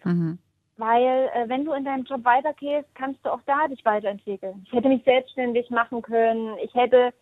mhm. 0.04 0.40
weil 0.78 1.30
äh, 1.36 1.48
wenn 1.48 1.66
du 1.66 1.74
in 1.74 1.86
deinem 1.86 2.04
Job 2.04 2.26
weitergehst, 2.26 2.88
kannst 2.96 3.24
du 3.24 3.32
auch 3.32 3.42
da 3.46 3.68
dich 3.68 3.86
weiterentwickeln. 3.86 4.64
Ich 4.66 4.74
hätte 4.74 4.90
mich 4.90 5.04
selbstständig 5.04 5.70
machen 5.70 6.02
können, 6.02 6.58
ich 6.64 6.74
hätte 6.74 7.14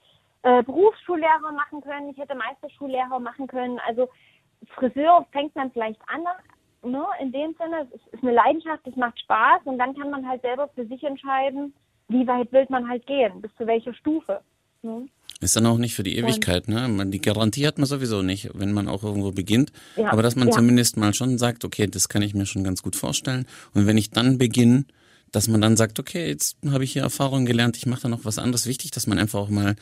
äh, 0.43 0.63
Berufsschullehrer 0.63 1.51
machen 1.51 1.81
können, 1.81 2.09
ich 2.09 2.17
hätte 2.17 2.35
Meisterschullehrer 2.35 3.19
machen 3.19 3.47
können. 3.47 3.79
Also 3.87 4.09
Friseur 4.75 5.25
fängt 5.31 5.55
man 5.55 5.71
vielleicht 5.71 5.99
an, 6.07 6.23
ne, 6.89 7.03
in 7.19 7.31
dem 7.31 7.55
Sinne, 7.57 7.87
es 7.93 8.13
ist 8.13 8.23
eine 8.23 8.33
Leidenschaft, 8.33 8.85
es 8.87 8.95
macht 8.95 9.19
Spaß 9.19 9.61
und 9.65 9.77
dann 9.77 9.95
kann 9.95 10.09
man 10.09 10.27
halt 10.27 10.41
selber 10.41 10.69
für 10.75 10.85
sich 10.85 11.03
entscheiden, 11.03 11.73
wie 12.09 12.27
weit 12.27 12.51
will 12.51 12.65
man 12.69 12.87
halt 12.87 13.05
gehen, 13.07 13.41
bis 13.41 13.51
zu 13.57 13.65
welcher 13.65 13.93
Stufe. 13.93 14.41
Ne? 14.81 15.07
Ist 15.39 15.55
dann 15.55 15.65
auch 15.65 15.77
nicht 15.77 15.95
für 15.95 16.03
die 16.03 16.17
Ewigkeit, 16.17 16.67
ne? 16.67 17.05
Die 17.07 17.19
Garantie 17.19 17.67
hat 17.67 17.77
man 17.77 17.85
sowieso 17.85 18.21
nicht, 18.21 18.49
wenn 18.53 18.71
man 18.71 18.87
auch 18.87 19.03
irgendwo 19.03 19.31
beginnt. 19.31 19.71
Ja, 19.97 20.11
Aber 20.11 20.21
dass 20.21 20.35
man 20.35 20.47
ja. 20.49 20.53
zumindest 20.53 20.95
mal 20.95 21.13
schon 21.13 21.37
sagt, 21.37 21.65
okay, 21.65 21.87
das 21.87 22.07
kann 22.07 22.21
ich 22.21 22.33
mir 22.33 22.45
schon 22.45 22.63
ganz 22.63 22.81
gut 22.81 22.95
vorstellen. 22.95 23.45
Und 23.73 23.87
wenn 23.87 23.97
ich 23.97 24.11
dann 24.11 24.37
beginne, 24.37 24.85
dass 25.31 25.47
man 25.47 25.59
dann 25.59 25.75
sagt, 25.75 25.99
okay, 25.99 26.27
jetzt 26.27 26.57
habe 26.69 26.83
ich 26.83 26.93
hier 26.93 27.01
Erfahrungen 27.01 27.45
gelernt, 27.45 27.75
ich 27.75 27.85
mache 27.85 28.03
da 28.03 28.09
noch 28.09 28.23
was 28.23 28.39
anderes. 28.39 28.67
Wichtig, 28.67 28.91
dass 28.91 29.07
man 29.07 29.19
einfach 29.19 29.39
auch 29.39 29.49
mal 29.49 29.75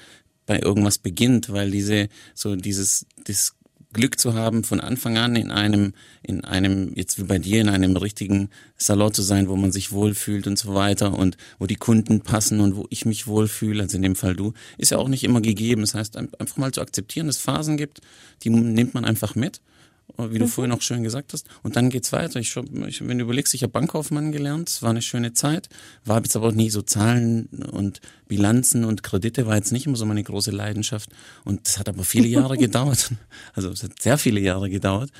bei 0.46 0.60
irgendwas 0.60 0.98
beginnt, 0.98 1.52
weil 1.52 1.72
diese, 1.72 2.10
so 2.34 2.56
dieses, 2.56 3.06
das 3.26 3.56
Glück 3.94 4.20
zu 4.20 4.34
haben, 4.34 4.64
von 4.64 4.80
Anfang 4.80 5.18
an 5.18 5.36
in 5.36 5.52
einem, 5.52 5.94
in 6.24 6.46
einem, 6.46 6.94
jetzt 6.96 7.20
wie 7.20 7.24
bei 7.24 7.40
dir, 7.40 7.60
in 7.60 7.70
einem 7.70 7.98
richtigen 7.98 8.50
Salon 8.78 9.14
zu 9.14 9.22
sein, 9.22 9.50
wo 9.50 9.56
man 9.56 9.72
sich 9.72 9.92
wohlfühlt 9.92 10.48
und 10.48 10.58
so 10.58 10.74
weiter 10.74 11.18
und 11.18 11.36
wo 11.60 11.66
die 11.66 11.76
Kunden 11.76 12.22
passen 12.22 12.62
und 12.62 12.76
wo 12.76 12.86
ich 12.90 13.06
mich 13.06 13.28
wohlfühle, 13.28 13.84
also 13.84 13.98
in 13.98 14.04
dem 14.04 14.16
Fall 14.16 14.36
du, 14.36 14.54
ist 14.78 14.92
ja 14.92 14.98
auch 14.98 15.10
nicht 15.10 15.24
immer 15.24 15.42
gegeben. 15.42 15.82
Das 15.82 15.94
heißt, 15.94 16.16
einfach 16.18 16.58
mal 16.58 16.72
zu 16.72 16.82
akzeptieren, 16.82 17.28
dass 17.28 17.38
es 17.38 17.42
Phasen 17.42 17.76
gibt, 17.76 18.00
die 18.44 18.50
nimmt 18.50 18.94
man 18.94 19.04
einfach 19.04 19.36
mit 19.36 19.62
wie 20.18 20.40
du 20.40 20.46
mhm. 20.46 20.50
vorhin 20.50 20.72
auch 20.72 20.82
schön 20.82 21.04
gesagt 21.04 21.34
hast. 21.34 21.48
Und 21.64 21.76
dann 21.76 21.90
geht's 21.90 22.12
weiter. 22.12 22.40
Ich, 22.40 22.56
ich 22.88 23.08
wenn 23.08 23.18
du 23.18 23.24
überlegst, 23.24 23.54
ich 23.54 23.64
habe 23.64 23.72
Bankkaufmann 23.72 24.32
gelernt, 24.32 24.70
es 24.70 24.82
war 24.82 24.92
eine 24.92 25.02
schöne 25.02 25.34
Zeit, 25.34 25.70
war 26.06 26.18
jetzt 26.22 26.36
aber 26.36 26.50
auch 26.50 26.54
nie 26.54 26.70
so 26.70 26.82
Zahlen 26.82 27.48
und 27.72 28.02
Bilanzen 28.28 28.86
und 28.86 29.04
Kredite 29.04 29.46
war 29.46 29.56
jetzt 29.56 29.72
nicht 29.72 29.86
immer 29.86 29.98
so 29.98 30.06
meine 30.06 30.24
große 30.24 30.52
Leidenschaft. 30.52 31.10
Und 31.46 31.68
das 31.68 31.80
hat 31.80 31.90
aber 31.90 32.04
viele 32.04 32.28
Jahre 32.28 32.58
gedauert. 32.60 33.12
Also 33.54 33.70
es 33.70 33.84
hat 33.84 34.02
sehr 34.02 34.18
viele 34.18 34.40
Jahre 34.40 34.70
gedauert. 34.70 35.12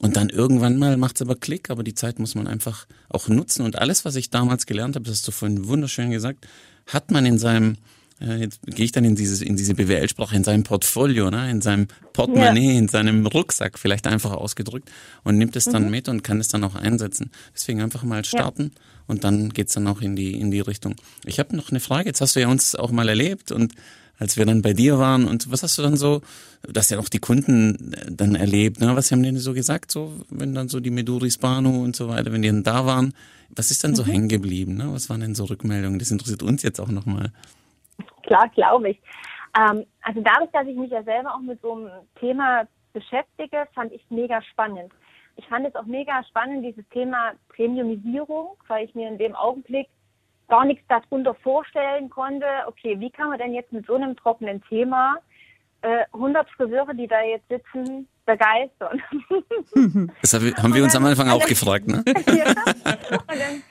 Und 0.00 0.16
dann 0.16 0.28
irgendwann 0.28 0.76
mal 0.76 0.96
macht's 0.96 1.22
aber 1.22 1.36
Klick, 1.36 1.70
aber 1.70 1.84
die 1.84 1.94
Zeit 1.94 2.18
muss 2.18 2.34
man 2.34 2.46
einfach 2.46 2.86
auch 3.08 3.28
nutzen. 3.28 3.62
Und 3.62 3.78
alles, 3.78 4.04
was 4.04 4.16
ich 4.16 4.30
damals 4.30 4.66
gelernt 4.66 4.96
habe, 4.96 5.04
das 5.04 5.18
hast 5.18 5.28
du 5.28 5.32
vorhin 5.32 5.68
wunderschön 5.68 6.10
gesagt, 6.10 6.46
hat 6.86 7.10
man 7.10 7.24
in 7.24 7.38
seinem 7.38 7.76
jetzt 8.20 8.60
gehe 8.64 8.84
ich 8.84 8.92
dann 8.92 9.04
in, 9.04 9.16
dieses, 9.16 9.42
in 9.42 9.56
diese 9.56 9.74
BWL-Sprache, 9.74 10.36
in 10.36 10.44
seinem 10.44 10.62
Portfolio, 10.62 11.30
ne, 11.30 11.50
in 11.50 11.60
seinem 11.60 11.88
Portemonnaie, 12.12 12.72
ja. 12.72 12.78
in 12.78 12.88
seinem 12.88 13.26
Rucksack 13.26 13.78
vielleicht 13.78 14.06
einfach 14.06 14.32
ausgedrückt 14.32 14.90
und 15.24 15.36
nimmt 15.36 15.56
es 15.56 15.64
dann 15.64 15.84
mhm. 15.84 15.90
mit 15.90 16.08
und 16.08 16.22
kann 16.22 16.40
es 16.40 16.48
dann 16.48 16.62
auch 16.64 16.74
einsetzen. 16.74 17.30
Deswegen 17.54 17.82
einfach 17.82 18.04
mal 18.04 18.24
starten 18.24 18.72
ja. 18.74 18.80
und 19.08 19.24
dann 19.24 19.50
geht's 19.50 19.74
dann 19.74 19.86
auch 19.88 20.00
in 20.00 20.14
die, 20.14 20.32
in 20.32 20.50
die 20.50 20.60
Richtung. 20.60 20.94
Ich 21.24 21.38
habe 21.38 21.56
noch 21.56 21.70
eine 21.70 21.80
Frage, 21.80 22.08
jetzt 22.08 22.20
hast 22.20 22.36
du 22.36 22.40
ja 22.40 22.48
uns 22.48 22.74
auch 22.74 22.92
mal 22.92 23.08
erlebt 23.08 23.50
und 23.50 23.74
als 24.16 24.36
wir 24.36 24.46
dann 24.46 24.62
bei 24.62 24.72
dir 24.72 24.98
waren 24.98 25.24
und 25.24 25.50
was 25.50 25.62
hast 25.62 25.76
du 25.76 25.82
dann 25.82 25.96
so, 25.96 26.22
das 26.62 26.90
ja 26.90 26.98
auch 26.98 27.08
die 27.08 27.18
Kunden 27.18 27.94
dann 28.10 28.36
erlebt, 28.36 28.80
ne? 28.80 28.94
was 28.94 29.10
haben 29.10 29.22
die 29.22 29.28
denn 29.28 29.38
so 29.38 29.54
gesagt, 29.54 29.90
so 29.90 30.12
wenn 30.30 30.54
dann 30.54 30.68
so 30.68 30.78
die 30.78 30.90
Meduris 30.90 31.38
Banu 31.38 31.82
und 31.82 31.96
so 31.96 32.08
weiter, 32.08 32.32
wenn 32.32 32.42
die 32.42 32.48
dann 32.48 32.62
da 32.62 32.86
waren, 32.86 33.12
was 33.50 33.70
ist 33.70 33.82
dann 33.82 33.90
mhm. 33.90 33.96
so 33.96 34.06
hängen 34.06 34.28
geblieben, 34.28 34.76
ne? 34.76 34.92
was 34.92 35.10
waren 35.10 35.20
denn 35.20 35.34
so 35.34 35.44
Rückmeldungen, 35.44 35.98
das 35.98 36.12
interessiert 36.12 36.42
uns 36.42 36.62
jetzt 36.62 36.80
auch 36.80 36.90
nochmal. 36.90 37.32
Klar, 38.22 38.48
glaube 38.50 38.90
ich. 38.90 39.00
Ähm, 39.56 39.86
also 40.02 40.20
dadurch, 40.20 40.50
dass 40.52 40.66
ich 40.66 40.76
mich 40.76 40.90
ja 40.90 41.02
selber 41.02 41.34
auch 41.34 41.40
mit 41.40 41.60
so 41.60 41.72
einem 41.72 41.90
Thema 42.18 42.66
beschäftige, 42.92 43.66
fand 43.74 43.92
ich 43.92 44.04
mega 44.10 44.42
spannend. 44.42 44.92
Ich 45.36 45.46
fand 45.48 45.66
es 45.66 45.74
auch 45.74 45.84
mega 45.84 46.22
spannend, 46.24 46.64
dieses 46.64 46.88
Thema 46.90 47.32
Premiumisierung, 47.48 48.56
weil 48.68 48.84
ich 48.84 48.94
mir 48.94 49.08
in 49.08 49.18
dem 49.18 49.34
Augenblick 49.34 49.88
gar 50.48 50.64
nichts 50.64 50.84
darunter 50.88 51.34
vorstellen 51.34 52.08
konnte. 52.10 52.46
Okay, 52.66 52.98
wie 53.00 53.10
kann 53.10 53.30
man 53.30 53.38
denn 53.38 53.54
jetzt 53.54 53.72
mit 53.72 53.86
so 53.86 53.94
einem 53.94 54.16
trockenen 54.16 54.62
Thema 54.64 55.16
äh, 55.82 56.04
100 56.12 56.48
Friseure, 56.50 56.94
die 56.94 57.08
da 57.08 57.20
jetzt 57.22 57.48
sitzen, 57.48 58.08
begeistern? 58.26 59.02
Das 60.22 60.34
haben 60.34 60.74
wir 60.74 60.84
uns 60.84 60.94
am 60.94 61.04
Anfang 61.04 61.28
auch 61.28 61.44
gefragt, 61.46 61.86
ne? 61.86 62.04
ja. 62.26 62.46
Und 62.46 63.28
dann 63.28 63.62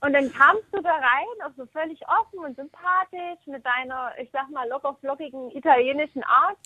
und 0.00 0.12
dann 0.12 0.32
kamst 0.32 0.66
du 0.72 0.80
da 0.80 0.94
rein, 0.94 1.42
auch 1.44 1.52
so 1.56 1.66
völlig 1.66 2.00
offen 2.08 2.40
und 2.40 2.56
sympathisch 2.56 3.46
mit 3.46 3.64
deiner, 3.64 4.12
ich 4.18 4.30
sag 4.32 4.48
mal, 4.50 4.68
locker 4.68 4.94
flockigen 5.00 5.50
italienischen 5.50 6.22
Art. 6.24 6.58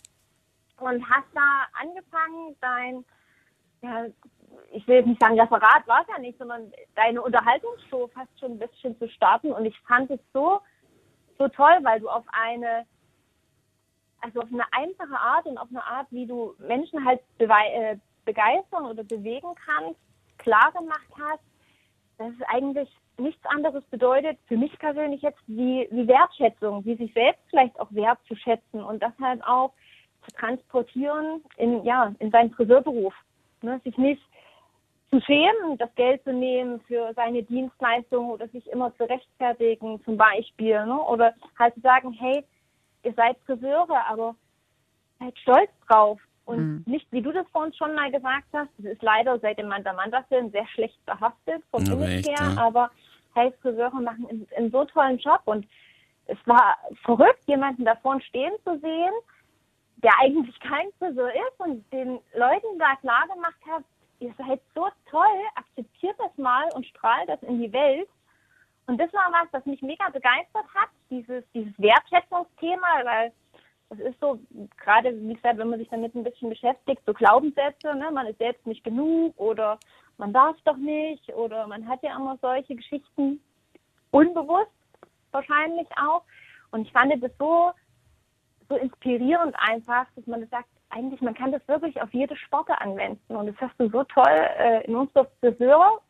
Und 0.78 1.08
hast 1.10 1.26
da 1.34 1.66
angefangen, 1.78 2.56
dein, 2.60 3.04
ja, 3.82 4.06
ich 4.72 4.86
will 4.88 4.96
jetzt 4.96 5.06
nicht 5.06 5.22
sagen 5.22 5.38
Referat 5.38 5.86
war 5.86 6.02
es 6.02 6.08
ja 6.08 6.18
nicht, 6.18 6.38
sondern 6.38 6.72
deine 6.94 7.22
Unterhaltungsshow 7.22 8.08
fast 8.08 8.38
schon 8.40 8.52
ein 8.52 8.58
bisschen 8.58 8.98
zu 8.98 9.08
starten. 9.08 9.52
Und 9.52 9.66
ich 9.66 9.78
fand 9.80 10.10
es 10.10 10.20
so, 10.32 10.60
so 11.38 11.48
toll, 11.48 11.78
weil 11.82 12.00
du 12.00 12.08
auf 12.08 12.24
eine, 12.32 12.86
also 14.20 14.40
auf 14.40 14.48
eine 14.52 14.64
einfache 14.72 15.18
Art 15.18 15.46
und 15.46 15.58
auf 15.58 15.68
eine 15.70 15.84
Art, 15.84 16.06
wie 16.10 16.26
du 16.26 16.54
Menschen 16.58 17.04
halt 17.04 17.20
äh, 17.38 17.96
begeistern 18.24 18.86
oder 18.86 19.04
bewegen 19.04 19.54
kannst, 19.66 20.00
klar 20.38 20.72
gemacht 20.72 21.08
hast, 21.18 21.42
dass 22.20 22.34
es 22.34 22.42
eigentlich 22.48 22.88
nichts 23.16 23.44
anderes 23.46 23.82
bedeutet, 23.84 24.38
für 24.46 24.58
mich 24.58 24.78
persönlich 24.78 25.22
jetzt, 25.22 25.40
wie, 25.46 25.88
wie 25.90 26.06
Wertschätzung, 26.06 26.84
wie 26.84 26.94
sich 26.94 27.10
selbst 27.14 27.40
vielleicht 27.48 27.80
auch 27.80 27.88
wertzuschätzen 27.92 28.82
und 28.82 29.02
das 29.02 29.12
halt 29.18 29.42
auch 29.42 29.72
zu 30.26 30.36
transportieren 30.36 31.42
in, 31.56 31.82
ja, 31.82 32.12
in 32.18 32.30
seinen 32.30 32.50
Friseurberuf. 32.50 33.14
Ne? 33.62 33.80
Sich 33.84 33.96
nicht 33.96 34.22
zu 35.10 35.18
schämen, 35.22 35.78
das 35.78 35.94
Geld 35.94 36.22
zu 36.24 36.34
nehmen 36.34 36.82
für 36.82 37.10
seine 37.14 37.42
Dienstleistung 37.42 38.28
oder 38.28 38.48
sich 38.48 38.70
immer 38.70 38.94
zu 38.96 39.08
rechtfertigen, 39.08 40.04
zum 40.04 40.18
Beispiel. 40.18 40.84
Ne? 40.84 41.00
Oder 41.00 41.32
halt 41.58 41.72
zu 41.72 41.80
sagen, 41.80 42.12
hey, 42.12 42.44
ihr 43.02 43.14
seid 43.14 43.38
Friseure, 43.46 44.06
aber 44.10 44.36
seid 45.20 45.38
stolz 45.38 45.70
drauf. 45.88 46.20
Und 46.50 46.58
mhm. 46.58 46.82
nicht, 46.86 47.06
wie 47.12 47.22
du 47.22 47.30
das 47.30 47.48
vor 47.50 47.62
uns 47.62 47.76
schon 47.76 47.94
mal 47.94 48.10
gesagt 48.10 48.46
hast, 48.52 48.68
das 48.78 48.92
ist 48.92 49.02
leider 49.02 49.38
seit 49.38 49.58
dem 49.58 49.68
Manta-Manta-Film 49.68 50.50
sehr 50.50 50.66
schlecht 50.66 50.98
behaftet 51.06 51.62
vom 51.70 51.84
ja, 51.84 51.92
Image 51.92 52.26
her, 52.26 52.52
ja. 52.56 52.60
aber 52.60 52.90
hey, 53.34 53.52
Friseure 53.62 54.00
machen 54.00 54.26
einen, 54.28 54.48
einen 54.56 54.70
so 54.72 54.84
tollen 54.84 55.18
Job 55.18 55.42
und 55.44 55.64
es 56.26 56.38
war 56.46 56.76
verrückt, 57.04 57.44
jemanden 57.46 57.84
da 57.84 57.94
vorne 57.96 58.20
stehen 58.22 58.52
zu 58.64 58.76
sehen, 58.80 59.12
der 59.98 60.10
eigentlich 60.18 60.58
kein 60.58 60.88
Friseur 60.98 61.30
ist 61.30 61.58
und 61.58 61.84
den 61.92 62.18
Leuten 62.34 62.78
da 62.80 62.96
klar 62.96 63.28
gemacht 63.32 63.60
hat, 63.70 63.84
ihr 64.18 64.34
seid 64.36 64.60
so 64.74 64.88
toll, 65.08 65.40
akzeptiert 65.54 66.16
das 66.18 66.36
mal 66.36 66.68
und 66.74 66.84
strahlt 66.84 67.28
das 67.28 67.40
in 67.44 67.62
die 67.62 67.72
Welt. 67.72 68.08
Und 68.86 68.98
das 68.98 69.12
war 69.12 69.30
was, 69.30 69.48
das 69.52 69.64
mich 69.66 69.82
mega 69.82 70.08
begeistert 70.08 70.66
hat, 70.74 70.88
dieses, 71.10 71.44
dieses 71.54 71.78
Wertschätzungsthema, 71.78 73.04
weil 73.04 73.32
es 73.90 73.98
ist 73.98 74.20
so, 74.20 74.38
gerade 74.76 75.14
wie 75.20 75.34
gesagt, 75.34 75.58
wenn 75.58 75.68
man 75.68 75.78
sich 75.78 75.88
damit 75.88 76.14
ein 76.14 76.24
bisschen 76.24 76.48
beschäftigt, 76.48 77.02
so 77.06 77.12
Glaubenssätze, 77.12 77.94
ne, 77.94 78.10
man 78.12 78.26
ist 78.26 78.38
selbst 78.38 78.66
nicht 78.66 78.84
genug 78.84 79.34
oder 79.36 79.78
man 80.16 80.32
darf 80.32 80.56
doch 80.64 80.76
nicht 80.76 81.28
oder 81.34 81.66
man 81.66 81.86
hat 81.88 82.02
ja 82.02 82.16
immer 82.16 82.38
solche 82.40 82.76
Geschichten 82.76 83.40
unbewusst 84.10 84.70
wahrscheinlich 85.32 85.88
auch. 85.96 86.22
Und 86.70 86.82
ich 86.86 86.92
fand 86.92 87.12
das 87.22 87.32
so, 87.38 87.72
so 88.68 88.76
inspirierend 88.76 89.54
einfach, 89.58 90.06
dass 90.14 90.26
man 90.26 90.40
das 90.40 90.50
sagt, 90.50 90.68
eigentlich, 90.90 91.20
man 91.20 91.34
kann 91.34 91.52
das 91.52 91.66
wirklich 91.68 92.00
auf 92.00 92.12
jede 92.12 92.36
Sporte 92.36 92.80
anwenden. 92.80 93.36
Und 93.36 93.46
das 93.46 93.56
hast 93.60 93.78
du 93.78 93.88
so 93.88 94.04
toll 94.04 94.48
äh, 94.58 94.84
in 94.84 94.96
unserer 94.96 95.26
Friseur 95.40 96.00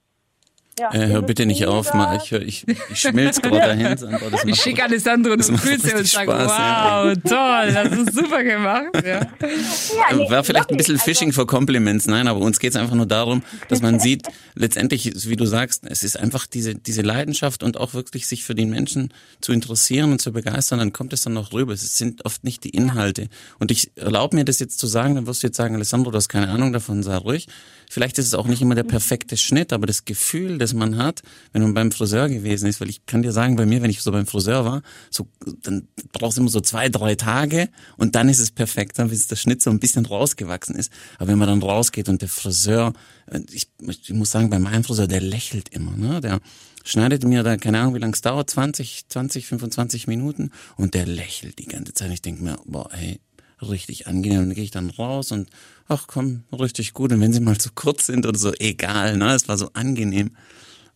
ja, 0.81 0.95
äh, 0.95 1.09
hör 1.09 1.23
bitte 1.23 1.45
nicht 1.45 1.67
auf, 1.67 1.93
mal. 1.93 2.17
Ich, 2.17 2.33
ich, 2.33 2.65
ich 2.67 2.99
schmilz 2.99 3.41
gerade 3.43 3.59
dahin. 3.59 3.99
Sandra, 3.99 4.31
das 4.31 4.45
ich 4.45 4.61
schicke 4.61 4.83
Alessandro 4.83 5.33
und 5.33 5.47
Grüße 5.47 5.97
und 5.97 6.07
sage, 6.07 6.29
wow, 6.29 6.49
ja. 6.49 7.15
toll, 7.17 7.73
das 7.75 7.99
ist 7.99 8.15
super 8.15 8.43
gemacht. 8.43 8.87
Ja. 8.95 9.21
Ja, 9.21 10.17
nee, 10.17 10.31
War 10.31 10.43
vielleicht 10.43 10.71
ein 10.71 10.77
bisschen 10.79 10.95
also 10.95 11.05
Fishing 11.05 11.33
for 11.33 11.47
Compliments, 11.47 12.07
nein, 12.07 12.29
aber 12.29 12.41
uns 12.41 12.59
geht 12.59 12.71
es 12.71 12.77
einfach 12.77 12.95
nur 12.95 13.07
darum, 13.07 13.43
dass 13.69 13.83
man 13.83 14.01
sieht, 14.01 14.27
letztendlich, 14.55 15.13
wie 15.29 15.37
du 15.37 15.45
sagst, 15.45 15.85
es 15.87 16.03
ist 16.03 16.19
einfach 16.19 16.47
diese, 16.47 16.75
diese 16.75 17.03
Leidenschaft 17.03 17.63
und 17.63 17.77
auch 17.77 17.93
wirklich 17.93 18.27
sich 18.27 18.45
für 18.45 18.55
den 18.55 18.71
Menschen 18.71 19.13
zu 19.43 19.53
interessieren 19.53 20.13
und 20.13 20.21
zu 20.21 20.33
begeistern, 20.33 20.79
dann 20.79 20.93
kommt 20.95 21.13
es 21.13 21.23
dann 21.23 21.35
noch 21.35 21.53
rüber. 21.53 21.75
Es 21.75 21.99
sind 21.99 22.25
oft 22.25 22.43
nicht 22.43 22.65
die 22.65 22.71
Inhalte. 22.71 23.29
Und 23.59 23.71
ich 23.71 23.91
erlaube 23.97 24.37
mir 24.37 24.45
das 24.45 24.59
jetzt 24.59 24.79
zu 24.79 24.87
sagen, 24.87 25.15
dann 25.15 25.27
wirst 25.27 25.43
du 25.43 25.49
jetzt 25.49 25.57
sagen, 25.57 25.75
Alessandro, 25.75 26.11
du 26.11 26.17
hast 26.17 26.29
keine 26.29 26.49
Ahnung 26.49 26.73
davon, 26.73 27.03
sei 27.03 27.17
ruhig. 27.17 27.49
Vielleicht 27.93 28.19
ist 28.19 28.27
es 28.27 28.35
auch 28.35 28.47
nicht 28.47 28.63
immer 28.63 28.77
der 28.77 28.85
perfekte 28.85 29.37
Schnitt, 29.37 29.73
aber 29.73 29.85
das 29.85 30.05
Gefühl, 30.05 30.59
das 30.59 30.70
man 30.75 30.97
hat, 30.97 31.23
wenn 31.53 31.63
man 31.63 31.75
beim 31.75 31.93
Friseur 31.93 32.29
gewesen 32.29 32.67
ist, 32.67 32.81
weil 32.81 32.89
ich 32.89 33.07
kann 33.07 33.23
dir 33.23 33.33
sagen, 33.33 33.57
bei 33.57 33.67
mir, 33.67 33.83
wenn 33.83 33.91
ich 33.91 34.03
so 34.03 34.13
beim 34.13 34.27
Friseur 34.27 34.65
war, 34.65 34.83
so, 35.11 35.29
dann 35.63 35.89
brauchst 36.13 36.37
du 36.37 36.43
immer 36.43 36.51
so 36.51 36.61
zwei, 36.61 36.89
drei 36.89 37.15
Tage 37.15 37.69
und 37.97 38.15
dann 38.15 38.29
ist 38.29 38.41
es 38.41 38.51
perfekt, 38.51 38.99
dann 38.99 39.11
bis 39.11 39.27
der 39.27 39.37
Schnitt 39.37 39.63
so 39.63 39.71
ein 39.71 39.81
bisschen 39.81 40.07
rausgewachsen 40.07 40.75
ist. 40.75 40.93
Aber 41.19 41.29
wenn 41.29 41.39
man 41.39 41.49
dann 41.49 41.63
rausgeht 41.63 42.09
und 42.09 42.23
der 42.23 42.29
Friseur, 42.29 42.93
äh, 43.27 43.41
ich, 43.51 43.69
ich 43.87 44.13
muss 44.13 44.31
sagen, 44.31 44.51
bei 44.51 44.59
meinem 44.59 44.85
Friseur, 44.85 45.07
der 45.07 45.21
lächelt 45.21 45.69
immer, 45.71 45.97
ne? 45.97 46.21
Der 46.21 46.41
schneidet 46.85 47.25
mir 47.25 47.43
da, 47.43 47.57
keine 47.57 47.81
Ahnung, 47.81 47.95
wie 47.95 47.99
lange 47.99 48.15
es 48.15 48.21
dauert, 48.23 48.51
20, 48.51 49.09
20, 49.09 49.47
25 49.47 50.07
Minuten 50.07 50.51
und 50.77 50.95
der 50.95 51.07
lächelt 51.07 51.59
die 51.59 51.67
ganze 51.67 51.95
Zeit. 51.95 52.11
Ich 52.13 52.23
denke 52.23 52.43
mir, 52.43 52.59
boah, 52.65 52.91
ey, 52.93 53.21
richtig 53.63 54.07
angenehm. 54.07 54.41
Dann 54.41 54.55
gehe 54.55 54.65
ich 54.65 54.71
dann 54.71 54.91
raus 54.91 55.33
und 55.33 55.49
ach 55.89 56.07
komm, 56.07 56.45
richtig 56.53 56.95
gut. 56.95 57.13
Und 57.13 57.21
wenn 57.21 57.33
sie 57.33 57.41
mal 57.41 57.59
zu 57.59 57.71
kurz 57.75 58.07
sind 58.07 58.27
oder 58.27 58.39
so, 58.39 58.53
egal, 58.59 59.17
ne? 59.17 59.35
Es 59.35 59.49
war 59.49 59.59
so 59.59 59.71
angenehm. 59.73 60.31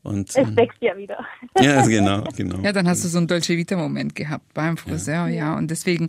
Und, 0.03 0.29
es 0.29 0.37
ähm, 0.37 0.55
wächst 0.55 0.81
ja 0.83 0.96
wieder. 0.96 1.18
Ja, 1.59 1.87
genau, 1.87 2.24
genau. 2.37 2.59
Ja, 2.61 2.72
dann 2.72 2.87
hast 2.87 3.05
du 3.05 3.09
so 3.09 3.16
einen 3.16 3.27
Dolce 3.27 3.57
Vita 3.57 3.74
Moment 3.74 4.14
gehabt 4.14 4.53
beim 4.53 4.77
Friseur, 4.77 5.29
ja. 5.29 5.53
ja. 5.53 5.57
Und 5.57 5.70
deswegen, 5.70 6.09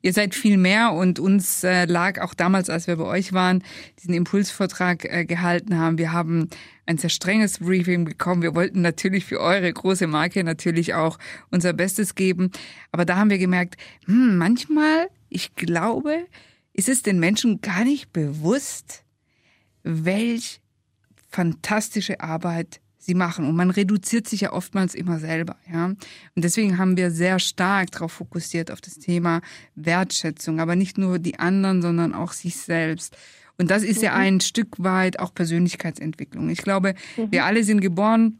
ihr 0.00 0.14
seid 0.14 0.34
viel 0.34 0.56
mehr 0.56 0.92
und 0.92 1.18
uns 1.18 1.62
äh, 1.62 1.84
lag 1.84 2.22
auch 2.22 2.32
damals, 2.32 2.70
als 2.70 2.86
wir 2.86 2.96
bei 2.96 3.04
euch 3.04 3.34
waren, 3.34 3.62
diesen 3.98 4.14
Impulsvortrag 4.14 5.04
äh, 5.04 5.24
gehalten 5.26 5.78
haben. 5.78 5.98
Wir 5.98 6.12
haben 6.12 6.48
ein 6.86 6.96
sehr 6.96 7.10
strenges 7.10 7.58
Briefing 7.58 8.06
bekommen. 8.06 8.40
Wir 8.40 8.54
wollten 8.54 8.80
natürlich 8.80 9.26
für 9.26 9.40
eure 9.40 9.70
große 9.70 10.06
Marke 10.06 10.42
natürlich 10.42 10.94
auch 10.94 11.18
unser 11.50 11.74
Bestes 11.74 12.14
geben. 12.14 12.50
Aber 12.92 13.04
da 13.04 13.16
haben 13.16 13.28
wir 13.28 13.38
gemerkt, 13.38 13.76
hm, 14.06 14.38
manchmal, 14.38 15.08
ich 15.34 15.54
glaube, 15.56 16.26
ist 16.72 16.88
es 16.88 17.02
den 17.02 17.18
Menschen 17.18 17.60
gar 17.60 17.84
nicht 17.84 18.12
bewusst, 18.12 19.04
welch 19.82 20.60
fantastische 21.28 22.20
Arbeit 22.20 22.80
sie 22.98 23.14
machen. 23.14 23.46
Und 23.46 23.56
man 23.56 23.70
reduziert 23.70 24.28
sich 24.28 24.42
ja 24.42 24.52
oftmals 24.52 24.94
immer 24.94 25.18
selber, 25.18 25.56
ja. 25.70 25.86
Und 25.86 25.98
deswegen 26.36 26.78
haben 26.78 26.96
wir 26.96 27.10
sehr 27.10 27.38
stark 27.38 27.90
darauf 27.90 28.12
fokussiert, 28.12 28.70
auf 28.70 28.80
das 28.80 28.94
Thema 28.94 29.40
Wertschätzung, 29.74 30.60
aber 30.60 30.76
nicht 30.76 30.96
nur 30.96 31.18
die 31.18 31.38
anderen, 31.38 31.82
sondern 31.82 32.14
auch 32.14 32.32
sich 32.32 32.56
selbst. 32.56 33.16
Und 33.58 33.70
das 33.70 33.82
ist 33.82 33.98
mhm. 33.98 34.04
ja 34.04 34.14
ein 34.14 34.40
Stück 34.40 34.68
weit 34.78 35.18
auch 35.18 35.34
Persönlichkeitsentwicklung. 35.34 36.48
Ich 36.48 36.62
glaube, 36.62 36.94
mhm. 37.16 37.30
wir 37.30 37.44
alle 37.44 37.64
sind 37.64 37.80
geboren 37.80 38.38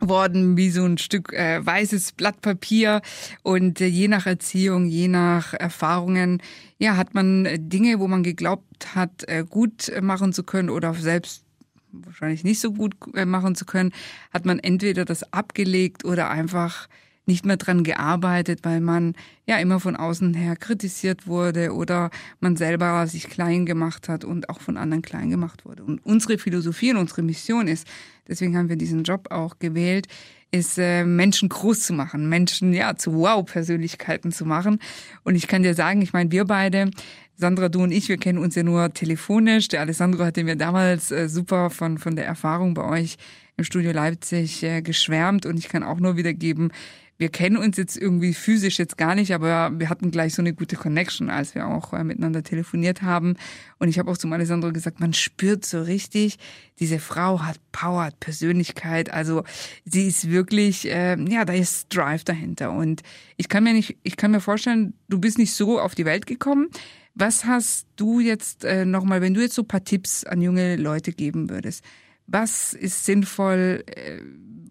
worden 0.00 0.56
wie 0.56 0.70
so 0.70 0.84
ein 0.84 0.98
Stück 0.98 1.32
äh, 1.32 1.64
weißes 1.64 2.12
Blatt 2.12 2.40
Papier. 2.40 3.02
Und 3.42 3.80
äh, 3.80 3.86
je 3.86 4.08
nach 4.08 4.26
Erziehung, 4.26 4.86
je 4.86 5.08
nach 5.08 5.54
Erfahrungen, 5.54 6.42
ja, 6.78 6.96
hat 6.96 7.14
man 7.14 7.46
äh, 7.46 7.58
Dinge, 7.58 7.98
wo 7.98 8.08
man 8.08 8.22
geglaubt 8.22 8.94
hat, 8.94 9.24
äh, 9.28 9.44
gut 9.48 9.92
machen 10.00 10.32
zu 10.32 10.42
können 10.44 10.70
oder 10.70 10.94
selbst 10.94 11.44
wahrscheinlich 11.92 12.44
nicht 12.44 12.60
so 12.60 12.72
gut 12.72 12.94
äh, 13.14 13.24
machen 13.24 13.54
zu 13.54 13.64
können, 13.64 13.92
hat 14.32 14.44
man 14.44 14.58
entweder 14.58 15.04
das 15.04 15.32
abgelegt 15.32 16.04
oder 16.04 16.30
einfach 16.30 16.88
nicht 17.28 17.46
mehr 17.46 17.56
dran 17.56 17.84
gearbeitet, 17.84 18.60
weil 18.62 18.80
man 18.80 19.14
ja 19.46 19.58
immer 19.58 19.78
von 19.78 19.94
außen 19.94 20.34
her 20.34 20.56
kritisiert 20.56 21.26
wurde 21.26 21.72
oder 21.72 22.10
man 22.40 22.56
selber 22.56 23.06
sich 23.06 23.28
klein 23.28 23.66
gemacht 23.66 24.08
hat 24.08 24.24
und 24.24 24.48
auch 24.48 24.60
von 24.60 24.76
anderen 24.76 25.02
klein 25.02 25.30
gemacht 25.30 25.64
wurde. 25.64 25.84
Und 25.84 26.04
unsere 26.04 26.38
Philosophie 26.38 26.90
und 26.90 26.96
unsere 26.96 27.22
Mission 27.22 27.68
ist, 27.68 27.86
deswegen 28.26 28.56
haben 28.56 28.68
wir 28.68 28.76
diesen 28.76 29.04
Job 29.04 29.30
auch 29.30 29.58
gewählt, 29.58 30.08
ist 30.50 30.78
äh, 30.78 31.04
Menschen 31.04 31.50
groß 31.50 31.80
zu 31.80 31.92
machen, 31.92 32.28
Menschen 32.28 32.72
ja 32.72 32.96
zu 32.96 33.12
Wow-Persönlichkeiten 33.12 34.32
zu 34.32 34.46
machen. 34.46 34.80
Und 35.22 35.34
ich 35.34 35.46
kann 35.46 35.62
dir 35.62 35.74
sagen, 35.74 36.00
ich 36.00 36.14
meine, 36.14 36.32
wir 36.32 36.46
beide, 36.46 36.90
Sandra, 37.36 37.68
du 37.68 37.82
und 37.82 37.92
ich, 37.92 38.08
wir 38.08 38.16
kennen 38.16 38.38
uns 38.38 38.54
ja 38.54 38.62
nur 38.62 38.92
telefonisch. 38.92 39.68
Der 39.68 39.82
Alessandro 39.82 40.24
hatte 40.24 40.42
mir 40.44 40.56
damals 40.56 41.10
äh, 41.10 41.28
super 41.28 41.70
von 41.70 41.98
von 41.98 42.16
der 42.16 42.26
Erfahrung 42.26 42.74
bei 42.74 42.84
euch 42.84 43.18
im 43.58 43.64
Studio 43.64 43.92
Leipzig 43.92 44.62
äh, 44.62 44.80
geschwärmt 44.80 45.44
und 45.44 45.58
ich 45.58 45.68
kann 45.68 45.82
auch 45.82 45.98
nur 45.98 46.16
wiedergeben, 46.16 46.72
wir 47.18 47.30
kennen 47.30 47.56
uns 47.56 47.76
jetzt 47.76 47.96
irgendwie 47.96 48.32
physisch 48.32 48.78
jetzt 48.78 48.96
gar 48.96 49.16
nicht, 49.16 49.34
aber 49.34 49.72
wir 49.76 49.90
hatten 49.90 50.12
gleich 50.12 50.34
so 50.34 50.42
eine 50.42 50.54
gute 50.54 50.76
Connection, 50.76 51.30
als 51.30 51.54
wir 51.56 51.66
auch 51.66 51.92
äh, 51.92 52.04
miteinander 52.04 52.44
telefoniert 52.44 53.02
haben. 53.02 53.34
Und 53.78 53.88
ich 53.88 53.98
habe 53.98 54.10
auch 54.10 54.16
zum 54.16 54.32
Alessandro 54.32 54.72
gesagt, 54.72 55.00
man 55.00 55.12
spürt 55.12 55.66
so 55.66 55.82
richtig, 55.82 56.38
diese 56.78 57.00
Frau 57.00 57.40
hat 57.42 57.58
Power, 57.72 58.04
hat 58.04 58.20
Persönlichkeit. 58.20 59.12
Also 59.12 59.42
sie 59.84 60.06
ist 60.06 60.30
wirklich, 60.30 60.88
äh, 60.88 61.16
ja, 61.28 61.44
da 61.44 61.52
ist 61.52 61.94
Drive 61.94 62.22
dahinter. 62.22 62.70
Und 62.70 63.02
ich 63.36 63.48
kann 63.48 63.64
mir 63.64 63.72
nicht, 63.72 63.96
ich 64.04 64.16
kann 64.16 64.30
mir 64.30 64.40
vorstellen, 64.40 64.94
du 65.08 65.18
bist 65.18 65.38
nicht 65.38 65.52
so 65.52 65.80
auf 65.80 65.96
die 65.96 66.04
Welt 66.04 66.26
gekommen. 66.26 66.68
Was 67.16 67.44
hast 67.44 67.88
du 67.96 68.20
jetzt 68.20 68.64
äh, 68.64 68.84
nochmal, 68.84 69.20
wenn 69.20 69.34
du 69.34 69.40
jetzt 69.40 69.56
so 69.56 69.64
paar 69.64 69.82
Tipps 69.82 70.22
an 70.22 70.40
junge 70.40 70.76
Leute 70.76 71.12
geben 71.12 71.50
würdest? 71.50 71.82
Was 72.28 72.74
ist 72.74 73.04
sinnvoll? 73.04 73.82
Äh, 73.86 74.20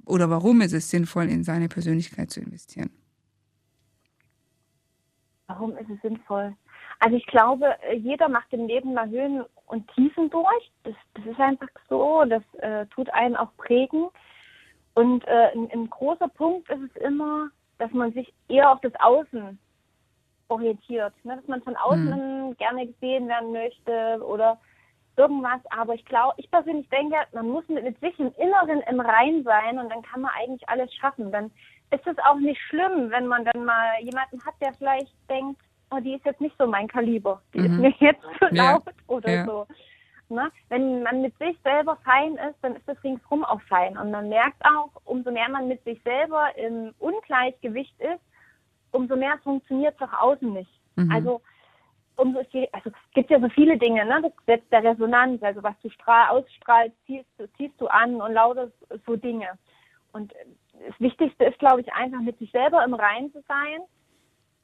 oder 0.08 0.30
warum 0.30 0.62
ist 0.62 0.74
es 0.74 0.89
sinnvoll, 0.89 1.26
in 1.26 1.43
seine 1.43 1.67
Persönlichkeit 1.67 2.32
zu 2.32 2.39
investieren? 2.39 2.89
Warum 5.48 5.78
ist 5.78 5.89
es 5.89 6.02
sinnvoll? 6.02 6.56
Also 7.00 7.15
ich 7.15 7.26
glaube, 7.28 7.76
jeder 7.96 8.28
macht 8.28 8.52
im 8.52 8.67
Leben 8.67 8.93
mal 8.93 9.10
Höhen 9.10 9.43
und 9.67 9.88
Tiefen 9.93 10.30
durch. 10.30 10.72
Das, 10.84 10.96
das 11.13 11.26
ist 11.26 11.39
einfach 11.39 11.67
so. 11.89 12.24
Das 12.26 12.43
äh, 12.60 12.86
tut 12.88 13.10
einen 13.13 13.36
auch 13.36 13.56
prägen. 13.58 14.08
Und 14.96 15.26
äh, 15.28 15.52
ein, 15.54 15.70
ein, 15.72 15.89
großer 15.89 16.28
Punkt 16.28 16.70
ist 16.70 16.89
es 16.89 17.02
immer, 17.04 17.50
dass 17.78 17.91
man 17.91 18.12
sich 18.13 18.34
eher 18.48 18.72
auf 18.72 18.82
das 18.82 18.93
Außen 19.00 19.60
orientiert. 20.48 21.13
Ne? 21.24 21.36
Dass 21.36 21.48
man 21.48 21.62
von 21.62 21.76
außen 21.76 22.48
mhm. 22.50 22.58
gerne 22.58 22.88
gesehen 22.88 23.28
werden 23.28 23.52
möchte 23.52 24.20
oder 24.26 24.60
irgendwas. 25.17 25.60
Aber 25.71 25.93
ich 25.93 26.06
glaube, 26.06 26.36
ich 26.38 26.49
persönlich 26.49 26.88
denke, 26.89 27.15
man 27.34 27.49
muss 27.49 27.67
mit, 27.67 27.84
mit 27.84 27.99
sich 27.99 28.17
im 28.19 28.32
Inneren 28.38 28.82
im 28.89 28.99
Rein 28.99 29.43
sein 29.43 29.80
und 29.80 29.89
dann 29.89 30.01
kann 30.03 30.21
man 30.21 30.32
eigentlich 30.39 30.67
alles 30.69 30.93
schaffen. 30.93 31.32
Dann 31.32 31.51
ist 31.91 32.06
es 32.06 32.17
auch 32.19 32.39
nicht 32.39 32.62
schlimm, 32.69 33.10
wenn 33.10 33.27
man 33.27 33.45
dann 33.45 33.65
mal 33.65 33.99
jemanden 34.01 34.43
hat, 34.45 34.56
der 34.62 34.73
vielleicht 34.73 35.13
denkt, 35.30 35.60
oh, 35.91 35.99
die 35.99 36.15
ist 36.15 36.25
jetzt 36.25 36.41
nicht 36.41 36.56
so 36.58 36.67
mein 36.67 36.88
Kaliber, 36.88 37.41
die 37.53 37.60
mhm. 37.60 37.65
ist 37.65 37.99
mir 37.99 38.08
jetzt 38.08 38.23
zu 38.39 38.45
laut 38.51 38.86
ja. 38.86 38.93
oder 39.08 39.30
ja. 39.30 39.45
so. 39.45 39.67
Ne? 40.30 40.51
Wenn 40.67 41.03
man 41.03 41.21
mit 41.21 41.38
sich 41.38 41.58
selber 41.63 41.97
fein 42.03 42.34
ist, 42.34 42.58
dann 42.62 42.75
ist 42.75 42.88
das 42.88 43.01
ringsrum 43.03 43.45
auch 43.45 43.62
fein. 43.62 43.97
Und 43.97 44.12
man 44.12 44.27
merkt 44.27 44.62
auch, 44.65 44.89
umso 45.06 45.32
mehr 45.32 45.47
man 45.49 45.69
mit 45.69 45.82
sich 45.86 46.01
selber 46.03 46.49
im 46.58 46.93
Ungleichgewicht 46.99 47.97
ist, 47.99 48.21
umso 48.91 49.15
mehr 49.15 49.38
funktioniert 49.43 49.95
es 49.95 50.01
auch 50.01 50.19
außen 50.21 50.51
nicht. 50.51 50.71
Mhm. 50.97 51.12
Also 51.12 51.41
umso 52.17 52.43
viel, 52.45 52.67
also 52.71 52.89
es 52.89 53.12
gibt 53.13 53.30
ja 53.30 53.39
so 53.39 53.49
viele 53.49 53.77
Dinge, 53.77 54.06
ne? 54.06 54.21
Das 54.21 54.36
Gesetz 54.38 54.67
der 54.69 54.84
Resonanz, 54.84 55.41
also 55.43 55.63
was 55.63 55.80
du 55.82 55.89
strahl, 55.89 56.30
ausstrahlst, 56.30 56.95
ziehst, 57.06 57.30
ziehst 57.58 57.80
du 57.80 57.88
an 57.88 58.15
und 58.21 58.34
lauter 58.34 58.71
so 59.06 59.15
Dinge. 59.15 59.58
Und 60.12 60.34
das 60.88 60.99
Wichtigste 60.99 61.45
ist, 61.45 61.60
glaube 61.60 61.82
ich, 61.82 61.93
einfach 61.93 62.21
mit 62.21 62.38
sich 62.39 62.51
selber 62.51 62.84
im 62.84 62.93
Reinen 62.93 63.32
zu 63.32 63.43
sein, 63.47 63.82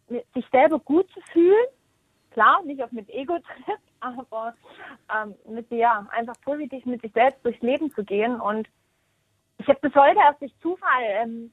mit 0.09 0.25
sich 0.33 0.45
selber 0.51 0.79
gut 0.79 1.09
zu 1.11 1.21
fühlen. 1.31 1.67
Klar, 2.31 2.63
nicht 2.63 2.83
auf 2.83 2.91
mit 2.91 3.09
Ego-Trip, 3.09 3.79
aber 3.99 4.55
ähm, 5.13 5.35
mit 5.47 5.69
ja, 5.71 6.07
einfach 6.11 6.35
positiv 6.41 6.85
mit 6.85 7.01
sich 7.01 7.13
selbst 7.13 7.43
durchs 7.45 7.61
Leben 7.61 7.91
zu 7.91 8.03
gehen. 8.03 8.39
Und 8.41 8.67
ich 9.59 9.67
habe 9.67 9.79
bis 9.81 9.93
heute 9.95 10.19
erst 10.19 10.41
durch 10.41 10.53
Zufall 10.59 11.03
ähm, 11.03 11.51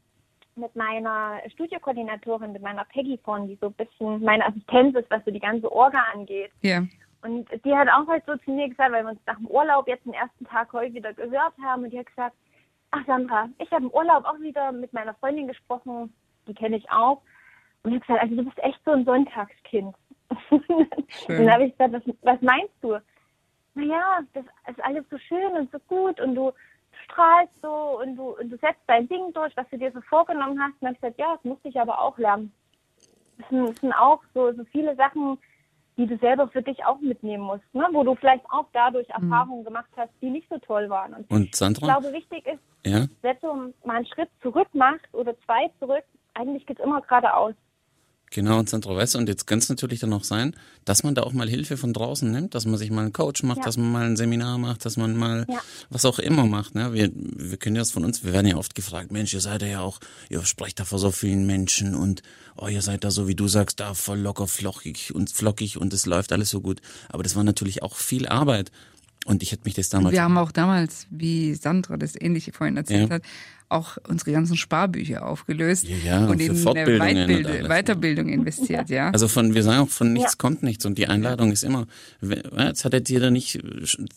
mit 0.56 0.74
meiner 0.76 1.40
Studiokoordinatorin, 1.50 2.52
mit 2.52 2.62
meiner 2.62 2.84
Peggy 2.84 3.18
von, 3.24 3.48
die 3.48 3.56
so 3.60 3.66
ein 3.66 3.72
bisschen 3.74 4.22
meine 4.22 4.46
Assistenz 4.46 4.96
ist, 4.96 5.10
was 5.10 5.24
so 5.24 5.30
die 5.30 5.40
ganze 5.40 5.70
Orga 5.70 6.04
angeht. 6.12 6.50
Ja. 6.62 6.82
Und 7.22 7.48
die 7.64 7.74
hat 7.74 7.88
auch 7.88 8.06
halt 8.06 8.24
so 8.26 8.36
zu 8.38 8.50
mir 8.50 8.68
gesagt, 8.68 8.92
weil 8.92 9.04
wir 9.04 9.10
uns 9.10 9.20
nach 9.26 9.36
dem 9.36 9.46
Urlaub 9.46 9.86
jetzt 9.86 10.06
den 10.06 10.14
ersten 10.14 10.44
Tag 10.46 10.72
heute 10.72 10.94
wieder 10.94 11.12
gehört 11.12 11.52
haben 11.62 11.84
und 11.84 11.90
die 11.90 11.98
hat 11.98 12.06
gesagt, 12.06 12.34
ach 12.92 13.04
Sandra, 13.06 13.48
ich 13.58 13.70
habe 13.70 13.84
im 13.84 13.90
Urlaub 13.90 14.24
auch 14.24 14.40
wieder 14.40 14.72
mit 14.72 14.92
meiner 14.92 15.14
Freundin 15.14 15.48
gesprochen, 15.48 16.12
die 16.46 16.54
kenne 16.54 16.76
ich 16.76 16.90
auch. 16.90 17.20
Und 17.82 17.92
ich 17.92 18.00
habe 18.00 18.06
gesagt, 18.06 18.22
also 18.22 18.36
du 18.36 18.44
bist 18.44 18.58
echt 18.58 18.80
so 18.84 18.92
ein 18.92 19.04
Sonntagskind. 19.04 19.94
und 20.50 20.88
dann 21.28 21.50
habe 21.50 21.64
ich 21.64 21.72
gesagt, 21.72 21.92
was, 21.92 22.02
was 22.22 22.40
meinst 22.40 22.74
du? 22.80 22.98
Naja, 23.74 24.20
das 24.32 24.44
ist 24.68 24.82
alles 24.82 25.04
so 25.10 25.18
schön 25.18 25.52
und 25.52 25.70
so 25.70 25.78
gut 25.88 26.20
und 26.20 26.34
du 26.34 26.52
strahlst 27.04 27.52
so 27.62 28.00
und 28.00 28.16
du, 28.16 28.36
und 28.38 28.50
du 28.50 28.56
setzt 28.58 28.82
dein 28.86 29.08
Ding 29.08 29.32
durch, 29.32 29.56
was 29.56 29.68
du 29.70 29.78
dir 29.78 29.92
so 29.92 30.00
vorgenommen 30.02 30.60
hast. 30.60 30.72
Und 30.74 30.82
dann 30.82 30.88
habe 30.88 30.94
ich 30.94 31.00
gesagt, 31.00 31.18
ja, 31.18 31.34
das 31.34 31.44
musste 31.44 31.68
ich 31.68 31.80
aber 31.80 32.00
auch 32.00 32.16
lernen. 32.18 32.52
Das 33.38 33.48
sind, 33.48 33.68
das 33.68 33.76
sind 33.80 33.92
auch 33.92 34.20
so, 34.34 34.52
so 34.52 34.64
viele 34.64 34.94
Sachen, 34.96 35.38
die 35.96 36.06
du 36.06 36.16
selber 36.18 36.48
für 36.48 36.62
dich 36.62 36.84
auch 36.84 37.00
mitnehmen 37.00 37.44
musst, 37.44 37.74
ne? 37.74 37.86
wo 37.92 38.02
du 38.02 38.14
vielleicht 38.14 38.44
auch 38.50 38.66
dadurch 38.72 39.08
mhm. 39.08 39.24
Erfahrungen 39.24 39.64
gemacht 39.64 39.90
hast, 39.96 40.10
die 40.22 40.30
nicht 40.30 40.48
so 40.48 40.58
toll 40.58 40.88
waren. 40.88 41.14
Und, 41.14 41.30
und 41.30 41.54
Sandra? 41.54 41.86
Ich 41.86 41.92
glaube, 41.92 42.12
wichtig 42.14 42.46
ist, 42.46 42.62
ja? 42.86 43.06
wenn 43.22 43.36
du 43.40 43.74
mal 43.84 43.96
einen 43.96 44.06
Schritt 44.06 44.30
zurück 44.40 44.68
machst 44.72 45.12
oder 45.12 45.38
zwei 45.40 45.70
zurück, 45.78 46.04
eigentlich 46.34 46.66
geht 46.66 46.78
es 46.78 46.84
immer 46.84 47.02
geradeaus. 47.02 47.54
Genau, 48.32 48.60
und 48.60 48.68
Sandra 48.68 48.94
Weiße. 48.94 49.18
Und 49.18 49.28
jetzt 49.28 49.48
kann 49.48 49.58
es 49.58 49.68
natürlich 49.68 49.98
dann 49.98 50.12
auch 50.12 50.22
sein, 50.22 50.54
dass 50.84 51.02
man 51.02 51.16
da 51.16 51.24
auch 51.24 51.32
mal 51.32 51.48
Hilfe 51.48 51.76
von 51.76 51.92
draußen 51.92 52.30
nimmt, 52.30 52.54
dass 52.54 52.64
man 52.64 52.78
sich 52.78 52.92
mal 52.92 53.02
einen 53.02 53.12
Coach 53.12 53.42
macht, 53.42 53.58
ja. 53.58 53.64
dass 53.64 53.76
man 53.76 53.90
mal 53.90 54.06
ein 54.06 54.16
Seminar 54.16 54.56
macht, 54.56 54.84
dass 54.84 54.96
man 54.96 55.16
mal 55.16 55.46
ja. 55.48 55.58
was 55.90 56.04
auch 56.04 56.20
immer 56.20 56.46
macht. 56.46 56.76
Ne? 56.76 56.92
Wir, 56.92 57.10
wir 57.12 57.56
können 57.56 57.74
ja 57.74 57.82
das 57.82 57.90
von 57.90 58.04
uns, 58.04 58.22
wir 58.22 58.32
werden 58.32 58.46
ja 58.46 58.56
oft 58.56 58.76
gefragt, 58.76 59.10
Mensch, 59.10 59.34
ihr 59.34 59.40
seid 59.40 59.62
ja 59.62 59.80
auch, 59.80 59.98
ihr 60.28 60.44
sprecht 60.44 60.78
da 60.78 60.84
vor 60.84 61.00
so 61.00 61.10
vielen 61.10 61.44
Menschen 61.44 61.96
und 61.96 62.22
oh, 62.56 62.68
ihr 62.68 62.82
seid 62.82 63.02
da 63.02 63.10
so, 63.10 63.26
wie 63.26 63.34
du 63.34 63.48
sagst, 63.48 63.80
da 63.80 63.94
voll 63.94 64.20
locker, 64.20 64.46
flockig 64.46 65.12
und 65.12 65.30
flockig 65.30 65.76
und 65.76 65.92
es 65.92 66.06
läuft 66.06 66.32
alles 66.32 66.50
so 66.50 66.60
gut. 66.60 66.80
Aber 67.08 67.24
das 67.24 67.34
war 67.34 67.42
natürlich 67.42 67.82
auch 67.82 67.96
viel 67.96 68.28
Arbeit. 68.28 68.70
Und 69.26 69.42
ich 69.42 69.52
hätte 69.52 69.64
mich 69.64 69.74
das 69.74 69.90
damals. 69.90 70.14
Wir 70.14 70.22
haben 70.22 70.38
auch 70.38 70.50
damals, 70.50 71.06
wie 71.10 71.54
Sandra 71.54 71.98
das 71.98 72.14
ähnliche 72.18 72.52
vorhin 72.52 72.78
erzählt 72.78 73.10
ja. 73.10 73.16
hat, 73.16 73.22
auch 73.70 73.98
unsere 74.08 74.32
ganzen 74.32 74.56
Sparbücher 74.56 75.26
aufgelöst 75.26 75.86
ja, 75.88 75.96
ja, 76.04 76.26
und 76.26 76.40
in 76.40 76.64
Weitbild 76.64 77.68
Weiterbildung 77.68 78.28
investiert, 78.28 78.90
ja. 78.90 79.10
Also 79.10 79.28
von, 79.28 79.54
wir 79.54 79.62
sagen 79.62 79.82
auch, 79.82 79.88
von 79.88 80.12
nichts 80.12 80.32
ja. 80.32 80.36
kommt 80.38 80.62
nichts 80.62 80.84
und 80.84 80.98
die 80.98 81.06
Einladung 81.06 81.52
ist 81.52 81.62
immer, 81.62 81.86
jetzt 82.20 82.84
hat 82.84 82.94
er 82.94 83.00
da 83.00 83.30
nicht 83.30 83.60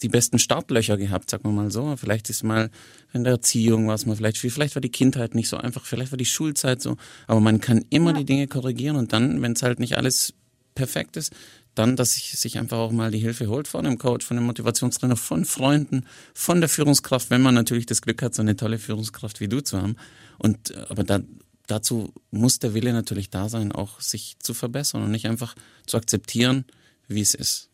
die 0.01 0.09
besten 0.09 0.39
Startlöcher 0.39 0.97
gehabt, 0.97 1.29
sagen 1.29 1.43
wir 1.43 1.51
mal 1.51 1.71
so. 1.71 1.95
Vielleicht 1.95 2.29
ist 2.29 2.43
mal 2.43 2.69
in 3.13 3.23
der 3.23 3.33
Erziehung 3.33 3.87
was 3.87 4.05
mal 4.05 4.15
vielleicht, 4.15 4.37
vielleicht 4.37 4.75
war 4.75 4.81
die 4.81 4.89
Kindheit 4.89 5.35
nicht 5.35 5.49
so 5.49 5.57
einfach, 5.57 5.85
vielleicht 5.85 6.11
war 6.11 6.17
die 6.17 6.25
Schulzeit 6.25 6.81
so, 6.81 6.97
aber 7.27 7.39
man 7.39 7.61
kann 7.61 7.85
immer 7.89 8.13
die 8.13 8.25
Dinge 8.25 8.47
korrigieren 8.47 8.95
und 8.95 9.13
dann, 9.13 9.41
wenn 9.41 9.53
es 9.53 9.61
halt 9.61 9.79
nicht 9.79 9.97
alles 9.97 10.33
perfekt 10.75 11.17
ist, 11.17 11.31
dann, 11.75 11.95
dass 11.95 12.13
sich 12.13 12.31
sich 12.38 12.57
einfach 12.59 12.77
auch 12.77 12.91
mal 12.91 13.12
die 13.12 13.19
Hilfe 13.19 13.47
holt 13.47 13.67
von 13.67 13.86
einem 13.86 13.97
Coach, 13.97 14.25
von 14.25 14.38
einem 14.38 14.45
Motivationstrainer, 14.45 15.15
von 15.15 15.45
Freunden, 15.45 16.05
von 16.33 16.59
der 16.59 16.69
Führungskraft, 16.69 17.29
wenn 17.29 17.41
man 17.41 17.55
natürlich 17.55 17.86
das 17.86 18.01
Glück 18.01 18.21
hat, 18.21 18.36
so 18.36 18.41
eine 18.41 18.55
tolle 18.55 18.79
Führungskraft 18.79 19.39
wie 19.39 19.47
du 19.47 19.62
zu 19.62 19.81
haben. 19.81 19.95
Und 20.38 20.75
aber 20.89 21.03
da, 21.03 21.21
dazu 21.67 22.13
muss 22.31 22.59
der 22.59 22.73
Wille 22.73 22.93
natürlich 22.93 23.29
da 23.29 23.49
sein, 23.49 23.71
auch 23.71 23.99
sich 24.01 24.38
zu 24.39 24.53
verbessern 24.53 25.03
und 25.03 25.12
nicht 25.12 25.27
einfach 25.27 25.55
zu 25.86 25.97
akzeptieren, 25.97 26.65
wie 27.07 27.21
es 27.21 27.33
ist. 27.33 27.69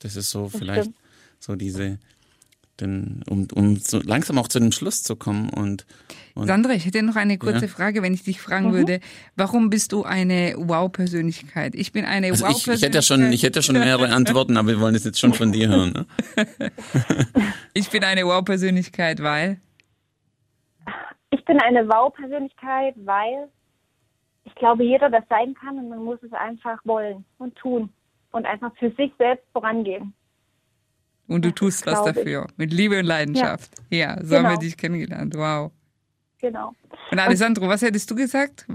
Das 0.00 0.16
ist 0.16 0.30
so 0.30 0.48
vielleicht 0.48 0.90
so 1.40 1.56
diese 1.56 1.98
denn, 2.80 3.22
um, 3.28 3.46
um 3.54 3.76
so 3.76 4.00
langsam 4.00 4.38
auch 4.38 4.48
zu 4.48 4.58
dem 4.58 4.72
Schluss 4.72 5.02
zu 5.02 5.16
kommen. 5.16 5.50
Und, 5.50 5.86
und 6.34 6.46
Sandra, 6.46 6.72
ich 6.72 6.86
hätte 6.86 7.02
noch 7.02 7.16
eine 7.16 7.38
kurze 7.38 7.66
ja. 7.66 7.68
Frage, 7.68 8.02
wenn 8.02 8.14
ich 8.14 8.22
dich 8.22 8.40
fragen 8.40 8.68
mhm. 8.68 8.74
würde, 8.74 9.00
warum 9.36 9.70
bist 9.70 9.92
du 9.92 10.04
eine 10.04 10.54
Wow-Persönlichkeit? 10.56 11.74
Ich 11.74 11.92
bin 11.92 12.04
eine 12.04 12.28
also 12.28 12.44
Wow-Persönlichkeit. 12.44 12.74
Ich, 12.74 12.80
ich, 12.80 12.86
hätte 12.86 12.98
ja 12.98 13.02
schon, 13.02 13.32
ich 13.32 13.42
hätte 13.42 13.58
ja 13.58 13.62
schon 13.62 13.78
mehrere 13.78 14.12
Antworten, 14.12 14.56
aber 14.56 14.68
wir 14.68 14.80
wollen 14.80 14.94
es 14.94 15.04
jetzt 15.04 15.18
schon 15.20 15.34
von 15.34 15.52
dir 15.52 15.68
hören. 15.68 15.92
Ne? 15.92 16.06
ich 17.74 17.90
bin 17.90 18.04
eine 18.04 18.24
Wow-Persönlichkeit, 18.24 19.22
weil? 19.22 19.60
Ich 21.30 21.44
bin 21.44 21.60
eine 21.60 21.88
Wow-Persönlichkeit, 21.88 22.94
weil 23.04 23.48
ich 24.44 24.54
glaube, 24.54 24.84
jeder 24.84 25.10
das 25.10 25.24
sein 25.28 25.54
kann 25.54 25.78
und 25.78 25.88
man 25.88 26.02
muss 26.02 26.22
es 26.22 26.32
einfach 26.32 26.80
wollen 26.84 27.24
und 27.38 27.54
tun 27.56 27.90
und 28.32 28.46
einfach 28.46 28.74
für 28.76 28.90
sich 28.92 29.12
selbst 29.18 29.44
vorangehen. 29.52 30.14
Und 31.28 31.44
du 31.44 31.50
Das 31.50 31.58
tust 31.58 31.86
was 31.86 31.94
glaub 31.94 32.08
ich. 32.08 32.14
dafür. 32.16 32.46
Mit 32.56 32.72
Liebe 32.72 32.98
und 32.98 33.04
Leidenschaft. 33.04 33.70
Ja, 33.90 34.14
so 34.24 34.34
haben 34.36 34.44
Genau. 34.44 34.50
wir 34.50 34.58
dich 34.58 34.76
kennengelernt. 34.76 35.34
Wow. 35.36 35.70
Genau. 36.40 36.72
Und 37.12 37.18
Alessandro, 37.18 37.68
was 37.68 37.82
hättest 37.82 38.10
du 38.10 38.14
gesagt? 38.16 38.66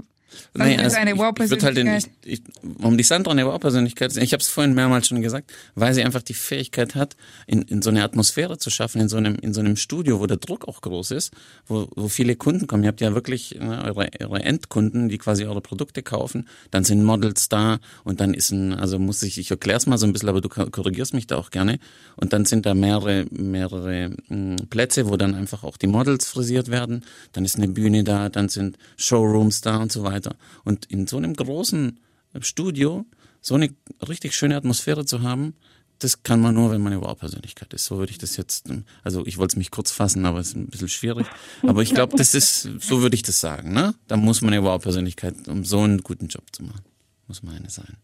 Nee, 0.54 0.74
ist 0.74 0.82
also 0.82 0.96
eine 0.96 1.10
ich, 1.10 1.16
ich 1.16 1.50
würd 1.50 1.62
halt 1.62 1.76
den, 1.76 1.86
ich, 1.86 2.04
Wow-Persönlichkeit. 2.04 2.08
ich, 2.24 2.42
um 2.84 2.96
die 2.96 3.04
Sandra 3.04 3.32
eine 3.32 3.46
Wow-Persönlichkeit, 3.46 4.16
ich 4.16 4.32
habe 4.32 4.40
es 4.40 4.48
vorhin 4.48 4.74
mehrmals 4.74 5.06
schon 5.06 5.22
gesagt, 5.22 5.52
weil 5.74 5.94
sie 5.94 6.02
einfach 6.02 6.22
die 6.22 6.34
Fähigkeit 6.34 6.94
hat, 6.94 7.16
in, 7.46 7.62
in 7.62 7.82
so 7.82 7.90
eine 7.90 8.02
Atmosphäre 8.02 8.58
zu 8.58 8.70
schaffen, 8.70 9.00
in 9.00 9.08
so 9.08 9.16
einem 9.16 9.36
in 9.36 9.52
so 9.54 9.60
einem 9.60 9.76
Studio, 9.76 10.20
wo 10.20 10.26
der 10.26 10.36
Druck 10.36 10.68
auch 10.68 10.80
groß 10.80 11.10
ist, 11.12 11.32
wo, 11.66 11.88
wo 11.94 12.08
viele 12.08 12.36
Kunden 12.36 12.66
kommen. 12.66 12.84
Ihr 12.84 12.88
habt 12.88 13.00
ja 13.00 13.14
wirklich 13.14 13.56
ne, 13.60 13.82
eure, 13.84 14.08
eure 14.20 14.42
Endkunden, 14.42 15.08
die 15.08 15.18
quasi 15.18 15.44
eure 15.44 15.60
Produkte 15.60 16.02
kaufen. 16.02 16.48
Dann 16.70 16.84
sind 16.84 17.04
Models 17.04 17.48
da 17.48 17.78
und 18.04 18.20
dann 18.20 18.34
ist 18.34 18.50
ein, 18.50 18.74
also 18.74 18.98
muss 18.98 19.22
ich, 19.22 19.38
ich 19.38 19.50
erkläre 19.50 19.78
es 19.78 19.86
mal 19.86 19.98
so 19.98 20.06
ein 20.06 20.12
bisschen, 20.12 20.28
aber 20.28 20.40
du 20.40 20.48
korrigierst 20.48 21.14
mich 21.14 21.26
da 21.26 21.36
auch 21.36 21.50
gerne. 21.50 21.78
Und 22.16 22.32
dann 22.32 22.44
sind 22.44 22.66
da 22.66 22.74
mehrere 22.74 23.26
mehrere 23.30 24.10
mh, 24.28 24.56
Plätze, 24.70 25.08
wo 25.08 25.16
dann 25.16 25.34
einfach 25.34 25.64
auch 25.64 25.76
die 25.76 25.86
Models 25.86 26.26
frisiert 26.26 26.70
werden. 26.70 27.04
Dann 27.32 27.44
ist 27.44 27.56
eine 27.56 27.68
Bühne 27.68 28.04
da, 28.04 28.28
dann 28.28 28.48
sind 28.48 28.78
Showrooms 28.96 29.60
da 29.60 29.78
und 29.78 29.92
so 29.92 30.02
weiter. 30.02 30.23
Und 30.64 30.86
in 30.86 31.06
so 31.06 31.16
einem 31.16 31.34
großen 31.34 32.00
Studio 32.40 33.04
so 33.40 33.54
eine 33.54 33.70
richtig 34.08 34.34
schöne 34.34 34.56
Atmosphäre 34.56 35.04
zu 35.04 35.22
haben, 35.22 35.54
das 35.98 36.22
kann 36.22 36.40
man 36.40 36.54
nur, 36.54 36.70
wenn 36.70 36.82
man 36.82 36.92
eine 36.92 37.02
Wow-Persönlichkeit 37.02 37.72
ist. 37.72 37.84
So 37.84 37.98
würde 37.98 38.10
ich 38.10 38.18
das 38.18 38.36
jetzt, 38.36 38.68
also 39.04 39.24
ich 39.26 39.38
wollte 39.38 39.52
es 39.52 39.56
mich 39.56 39.70
kurz 39.70 39.90
fassen, 39.90 40.26
aber 40.26 40.38
es 40.38 40.48
ist 40.48 40.56
ein 40.56 40.66
bisschen 40.66 40.88
schwierig. 40.88 41.26
Aber 41.62 41.82
ich 41.82 41.94
glaube, 41.94 42.16
das 42.16 42.34
ist, 42.34 42.62
so 42.62 43.00
würde 43.00 43.14
ich 43.14 43.22
das 43.22 43.40
sagen, 43.40 43.72
ne? 43.72 43.94
Da 44.08 44.16
muss 44.16 44.42
man 44.42 44.52
eine 44.52 44.62
Wow-Persönlichkeit, 44.64 45.48
um 45.48 45.64
so 45.64 45.80
einen 45.80 46.02
guten 46.02 46.26
Job 46.26 46.44
zu 46.52 46.64
machen. 46.64 46.84
Muss 47.26 47.42
man 47.42 47.56
eine 47.56 47.70
sein. 47.70 47.96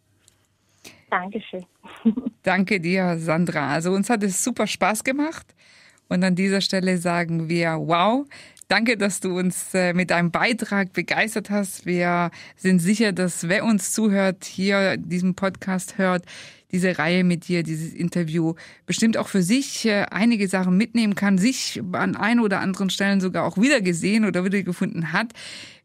Dankeschön. 1.11 1.67
Danke 2.43 2.81
dir, 2.81 3.19
Sandra. 3.19 3.73
Also 3.73 3.93
uns 3.93 4.09
hat 4.09 4.23
es 4.23 4.43
super 4.43 4.67
Spaß 4.67 5.05
gemacht. 5.05 5.55
Und 6.09 6.25
an 6.25 6.35
dieser 6.35 6.61
Stelle 6.61 6.99
sagen 6.99 7.49
wir, 7.49 7.77
wow, 7.81 8.27
danke, 8.71 8.97
dass 8.97 9.21
du 9.21 9.37
uns 9.37 9.75
äh, 9.75 9.93
mit 9.93 10.11
deinem 10.11 10.31
Beitrag 10.31 10.93
begeistert 10.93 11.51
hast. 11.51 11.87
Wir 11.87 12.31
sind 12.57 12.79
sicher, 12.79 13.13
dass 13.13 13.49
wer 13.49 13.65
uns 13.65 13.91
zuhört, 13.93 14.45
hier 14.45 14.97
diesen 14.97 15.35
Podcast 15.35 15.99
hört, 15.99 16.25
diese 16.71 16.99
Reihe 16.99 17.25
mit 17.25 17.49
dir, 17.49 17.65
dieses 17.65 17.93
Interview, 17.93 18.55
bestimmt 18.87 19.17
auch 19.17 19.27
für 19.27 19.43
sich 19.43 19.87
äh, 19.87 20.07
einige 20.11 20.47
Sachen 20.47 20.77
mitnehmen 20.77 21.17
kann, 21.17 21.37
sich 21.37 21.83
an 21.93 22.15
ein 22.15 22.39
oder 22.39 22.61
anderen 22.61 22.91
Stellen 22.91 23.21
sogar 23.21 23.45
auch 23.45 23.59
wiedergesehen 23.59 24.25
oder 24.25 24.45
wiedergefunden 24.45 25.13
hat. 25.13 25.33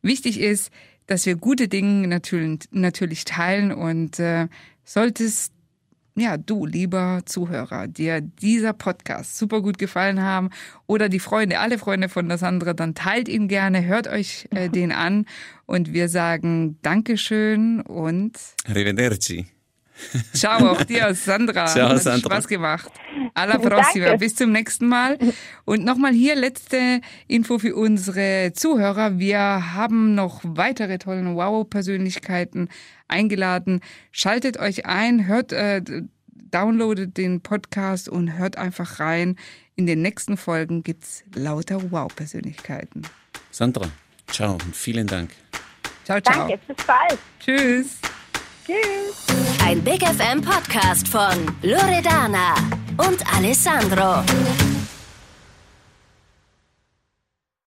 Wichtig 0.04 0.40
ist, 0.40 0.72
dass 1.08 1.26
wir 1.26 1.36
gute 1.36 1.68
Dinge 1.68 2.08
natürlich, 2.08 2.62
natürlich 2.72 3.26
teilen 3.26 3.72
und 3.72 4.20
äh, 4.20 4.48
solltest 4.84 5.55
ja, 6.16 6.38
du, 6.38 6.66
lieber 6.66 7.22
Zuhörer, 7.26 7.88
dir 7.88 8.22
dieser 8.22 8.74
Podcast 8.74 9.38
super 9.38 9.62
gut 9.62 9.78
gefallen 9.78 10.22
haben 10.22 10.50
oder 10.88 11.10
die 11.10 11.20
Freunde, 11.20 11.60
alle 11.60 11.78
Freunde 11.78 12.08
von 12.08 12.30
der 12.30 12.38
Sandra, 12.38 12.74
dann 12.74 12.96
teilt 12.96 13.28
ihn 13.28 13.48
gerne, 13.48 13.86
hört 13.86 14.08
euch 14.08 14.48
äh, 14.52 14.70
den 14.76 14.92
an 14.92 15.26
und 15.66 15.94
wir 15.94 16.08
sagen 16.08 16.78
Dankeschön 16.82 17.82
und 17.82 18.38
Arrivederci. 18.68 19.48
ciao 20.34 20.72
auch 20.72 20.84
dir, 20.84 21.14
Sandra. 21.14 21.68
Ciao, 21.68 21.90
Hat 21.90 22.04
Sandra. 22.04 22.32
Spaß 22.32 22.48
gemacht. 22.48 22.92
Alla 23.34 23.58
prossima. 23.58 24.06
Danke. 24.06 24.20
Bis 24.20 24.36
zum 24.36 24.52
nächsten 24.52 24.88
Mal. 24.88 25.18
Und 25.64 25.84
nochmal 25.84 26.14
hier 26.14 26.36
letzte 26.36 27.02
Info 27.28 27.60
für 27.60 27.76
unsere 27.76 28.52
Zuhörer. 28.54 29.20
Wir 29.20 29.40
haben 29.74 30.16
noch 30.16 30.42
weitere 30.44 30.98
tolle 30.98 31.36
Wow-Persönlichkeiten 31.36 32.70
eingeladen. 33.08 33.82
Schaltet 34.12 34.58
euch 34.58 34.86
ein, 34.86 35.28
hört, 35.28 35.52
äh, 35.52 35.82
downloadet 36.30 37.18
den 37.18 37.42
Podcast 37.42 38.10
und 38.10 38.38
hört 38.38 38.58
einfach 38.58 39.00
rein. 39.00 39.38
In 39.76 39.86
den 39.86 40.02
nächsten 40.02 40.38
Folgen 40.38 40.84
gibt's 40.84 41.24
lauter 41.34 41.92
Wow-Persönlichkeiten. 41.92 43.02
Sandra, 43.52 43.88
ciao 44.28 44.54
und 44.54 44.76
vielen 44.76 45.08
Dank. 45.08 45.32
Ciao, 46.06 46.22
ciao. 46.22 46.48
Danke, 46.48 46.60
bis 46.68 46.86
bald. 46.86 47.18
Tschüss. 47.40 47.98
Tschüss. 48.66 49.26
Ein 49.64 49.84
Big 49.84 50.02
FM 50.02 50.42
Podcast 50.42 51.08
von 51.08 51.52
Loredana 51.62 52.56
und 52.98 53.36
Alessandro. 53.36 54.24